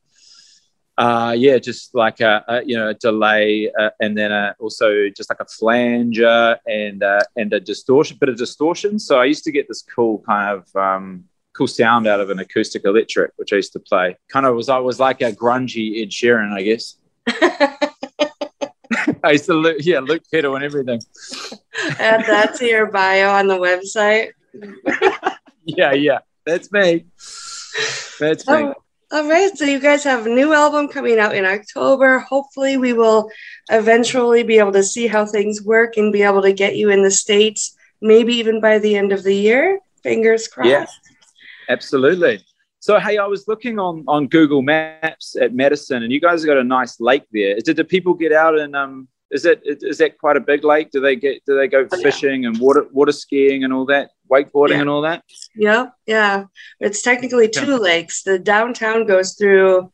uh, 0.99 1.35
yeah, 1.37 1.59
just 1.59 1.95
like 1.95 2.21
a, 2.21 2.45
a 2.49 2.65
you 2.65 2.77
know 2.77 2.89
a 2.89 2.95
delay, 2.95 3.71
uh, 3.79 3.91
and 4.01 4.17
then 4.17 4.33
a, 4.33 4.57
also 4.59 5.09
just 5.15 5.29
like 5.29 5.41
a 5.41 5.45
flanger 5.45 6.57
and 6.67 7.03
uh, 7.03 7.21
and 7.37 7.53
a 7.53 7.61
distortion, 7.61 8.17
bit 8.19 8.29
of 8.31 8.37
distortion. 8.37 8.99
So 8.99 9.21
I 9.21 9.27
used 9.27 9.45
to 9.45 9.53
get 9.53 9.69
this 9.69 9.83
cool 9.83 10.23
kind 10.27 10.59
of 10.59 10.77
um, 10.77 11.25
cool 11.55 11.67
sound 11.67 12.07
out 12.07 12.21
of 12.21 12.31
an 12.31 12.39
acoustic 12.39 12.85
electric, 12.85 13.33
which 13.37 13.53
I 13.53 13.57
used 13.57 13.75
to 13.75 13.81
play. 13.81 14.17
Kind 14.29 14.47
of 14.47 14.57
was 14.57 14.69
I 14.69 14.79
was 14.79 14.99
like 14.99 15.21
a 15.21 15.33
grungy 15.33 16.03
Ed 16.03 16.11
Sheeran, 16.11 16.53
I 16.53 16.63
guess. 16.63 16.97
I 19.25 19.33
used 19.33 19.47
to 19.47 19.55
look, 19.55 19.77
yeah, 19.81 20.01
look 20.01 20.23
pedal 20.31 20.55
and 20.55 20.65
everything. 20.65 21.01
Add 21.99 22.25
that 22.27 22.55
to 22.59 22.65
your 22.65 22.91
bio 22.91 23.31
on 23.31 23.49
the 23.49 23.59
website. 23.59 24.31
yeah, 25.65 25.93
yeah, 25.93 26.21
that's 26.47 26.73
me. 26.73 27.07
That's 28.19 28.45
oh. 28.49 28.75
All 29.12 29.29
right, 29.29 29.57
so 29.57 29.64
you 29.64 29.79
guys 29.79 30.03
have 30.03 30.27
a 30.27 30.29
new 30.29 30.53
album 30.53 30.88
coming 30.88 31.21
out 31.21 31.35
in 31.35 31.45
October. 31.45 32.19
Hopefully, 32.19 32.77
we 32.77 32.92
will 32.92 33.31
eventually 33.71 34.42
be 34.42 34.59
able 34.59 34.73
to 34.73 34.83
see 34.83 35.07
how 35.07 35.25
things 35.25 35.62
work 35.62 35.97
and 35.97 36.12
be 36.12 36.23
able 36.23 36.42
to 36.42 36.53
get 36.53 36.75
you 36.75 36.90
in 36.90 37.05
the 37.05 37.11
States, 37.11 37.77
maybe 38.01 38.35
even 38.35 38.61
by 38.61 38.81
the 38.81 38.97
end 38.97 39.12
of 39.12 39.23
the 39.23 39.35
year. 39.35 39.79
Fingers 40.03 40.49
crossed. 40.49 40.71
Yeah, 40.71 40.87
absolutely. 41.69 42.45
So, 42.81 42.99
hey, 42.99 43.16
I 43.19 43.27
was 43.27 43.47
looking 43.47 43.79
on, 43.79 44.05
on 44.09 44.27
Google 44.27 44.62
Maps 44.62 45.37
at 45.40 45.55
Madison, 45.55 46.03
and 46.03 46.11
you 46.12 46.21
guys 46.21 46.42
have 46.42 46.49
got 46.49 46.59
a 46.59 46.64
nice 46.64 46.99
lake 46.99 47.25
there. 47.33 47.59
Did 47.61 47.77
the 47.77 47.85
people 47.85 48.12
get 48.12 48.33
out 48.33 48.59
and 48.59 48.75
um, 48.75 49.07
is 49.31 49.45
it 49.45 49.61
is 49.64 49.99
that 49.99 50.19
quite 50.19 50.37
a 50.37 50.40
big 50.40 50.64
lake? 50.64 50.90
Do 50.90 51.01
they 51.01 51.16
get 51.16 51.45
do 51.47 51.57
they 51.57 51.69
go 51.69 51.87
fishing 51.88 52.29
oh, 52.29 52.42
yeah. 52.42 52.49
and 52.49 52.59
water 52.59 52.87
water 52.92 53.12
skiing 53.12 53.64
and 53.64 53.73
all 53.73 53.87
that, 53.87 54.11
wakeboarding 54.31 54.71
yeah. 54.71 54.81
and 54.81 54.91
all 54.91 55.03
that? 55.03 55.23
Yeah, 55.55 55.87
yeah. 56.07 56.45
It's 56.81 57.03
technically 57.03 57.49
two 57.49 57.73
yeah. 57.73 57.77
lakes. 57.77 58.23
The 58.23 58.39
downtown 58.39 59.07
goes 59.07 59.35
through 59.35 59.93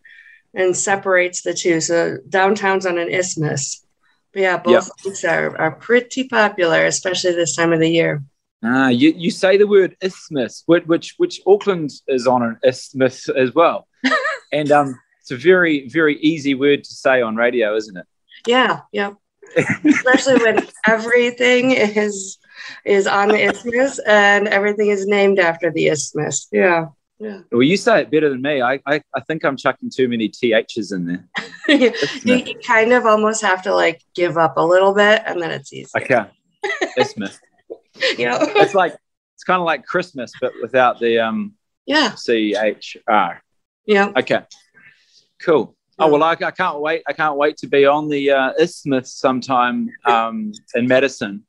and 0.55 0.77
separates 0.77 1.43
the 1.43 1.55
two. 1.55 1.81
So 1.81 2.19
downtown's 2.29 2.87
on 2.87 2.99
an 2.99 3.09
isthmus. 3.11 3.85
But 4.33 4.43
yeah, 4.43 4.59
both 4.59 4.91
lakes 5.05 5.25
are, 5.25 5.57
are 5.59 5.73
pretty 5.73 6.29
popular, 6.29 6.87
especially 6.87 7.33
this 7.33 7.55
time 7.55 7.73
of 7.73 7.81
the 7.81 7.91
year. 7.91 8.23
Ah, 8.65 8.89
you, 8.89 9.13
you 9.17 9.31
say 9.31 9.57
the 9.57 9.67
word 9.67 9.97
isthmus, 10.01 10.63
which 10.67 10.85
which, 10.87 11.15
which 11.19 11.41
Auckland 11.47 11.91
is 12.07 12.27
on 12.27 12.43
an 12.43 12.59
isthmus 12.65 13.29
as 13.29 13.53
well, 13.55 13.89
and 14.53 14.71
um, 14.71 14.99
it's 15.21 15.33
a 15.33 15.37
very 15.37 15.89
very 15.89 16.17
easy 16.21 16.55
word 16.55 16.85
to 16.85 16.91
say 16.95 17.21
on 17.21 17.35
radio, 17.35 17.75
isn't 17.75 17.97
it? 17.97 18.07
Yeah, 18.47 18.81
yeah 18.93 19.15
especially 19.85 20.37
when 20.43 20.67
everything 20.87 21.73
is 21.73 22.39
is 22.85 23.07
on 23.07 23.29
the 23.29 23.43
isthmus, 23.49 23.99
and 24.07 24.49
everything 24.49 24.89
is 24.89 25.07
named 25.07 25.39
after 25.39 25.71
the 25.71 25.89
isthmus. 25.89 26.49
Yeah. 26.53 26.87
Yeah. 27.19 27.43
Well, 27.53 27.63
you 27.63 27.77
say 27.77 28.01
it 28.01 28.11
better 28.11 28.29
than 28.29 28.43
me. 28.43 28.63
I, 28.63 28.81
I, 28.85 29.01
I 29.15 29.21
think 29.21 29.45
I'm 29.45 29.57
chucking 29.57 29.91
too 29.95 30.09
many 30.09 30.29
THs 30.29 30.91
in 30.91 31.07
there. 31.07 31.25
you, 31.69 31.93
you 32.25 32.59
kind 32.67 32.93
of 32.93 33.07
almost 33.07 33.43
have 33.43 33.63
to 33.63 33.73
like 33.73 34.03
give 34.17 34.37
up 34.37 34.57
a 34.57 34.61
little 34.61 34.93
bit, 34.93 35.23
and 35.25 35.41
then 35.41 35.53
it's 35.53 35.73
easy. 35.73 35.91
Okay. 35.97 36.25
Isthmus. 36.99 37.39
yeah. 38.19 38.39
It's 38.41 38.75
like 38.75 38.97
it's 39.37 39.45
kind 39.45 39.61
of 39.61 39.67
like 39.67 39.87
Christmas, 39.87 40.33
but 40.41 40.53
without 40.61 40.99
the 40.99 41.21
um 41.21 41.55
Yeah. 41.87 42.15
C 42.15 42.57
H 42.61 42.97
R. 43.07 43.41
Yeah. 43.87 44.13
Okay. 44.17 44.41
Cool. 45.41 45.77
Oh 45.99 46.09
well, 46.09 46.23
I, 46.23 46.33
I 46.33 46.51
can't 46.51 46.81
wait. 46.81 47.03
I 47.07 47.13
can't 47.13 47.37
wait 47.37 47.57
to 47.59 47.69
be 47.69 47.85
on 47.87 48.09
the 48.09 48.31
uh, 48.31 48.53
isthmus 48.59 49.13
sometime 49.13 49.91
um, 50.05 50.53
in 50.75 50.89
Madison. 50.89 51.45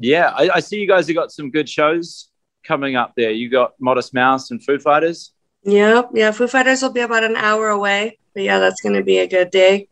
Yeah, 0.00 0.32
I, 0.36 0.50
I 0.54 0.60
see 0.60 0.78
you 0.78 0.88
guys 0.88 1.06
have 1.06 1.16
got 1.16 1.30
some 1.32 1.50
good 1.50 1.68
shows 1.68 2.28
coming 2.64 2.96
up 2.96 3.12
there. 3.16 3.30
You 3.30 3.48
got 3.48 3.74
Modest 3.78 4.12
Mouse 4.14 4.50
and 4.50 4.62
Foo 4.64 4.78
Fighters. 4.78 5.32
Yep. 5.64 6.10
Yeah. 6.14 6.30
Foo 6.32 6.46
Fighters 6.48 6.82
will 6.82 6.92
be 6.92 7.00
about 7.00 7.24
an 7.24 7.36
hour 7.36 7.68
away, 7.68 8.18
but 8.34 8.42
yeah, 8.42 8.58
that's 8.58 8.80
going 8.80 8.96
to 8.96 9.02
be 9.02 9.18
a 9.18 9.26
good 9.26 9.50
day. 9.50 9.88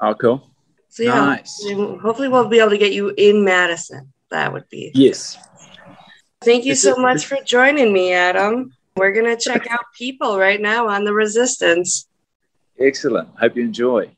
Oh, 0.00 0.14
cool. 0.14 0.50
So 0.88 1.02
yeah, 1.02 1.14
Nice. 1.14 1.64
hopefully 1.72 2.28
we'll 2.28 2.48
be 2.48 2.60
able 2.60 2.70
to 2.70 2.78
get 2.78 2.92
you 2.92 3.12
in 3.16 3.44
Madison. 3.44 4.12
That 4.30 4.52
would 4.52 4.68
be. 4.68 4.92
Yes. 4.94 5.36
Thank 6.42 6.64
you 6.64 6.74
so 6.74 6.96
much 6.96 7.24
for 7.26 7.38
joining 7.44 7.92
me, 7.92 8.12
Adam. 8.12 8.72
We're 8.96 9.12
going 9.12 9.26
to 9.26 9.36
check 9.36 9.66
out 9.70 9.80
people 9.96 10.38
right 10.38 10.60
now 10.60 10.88
on 10.88 11.04
the 11.04 11.12
resistance. 11.12 12.06
Excellent. 12.78 13.28
Hope 13.40 13.56
you 13.56 13.64
enjoy. 13.64 14.14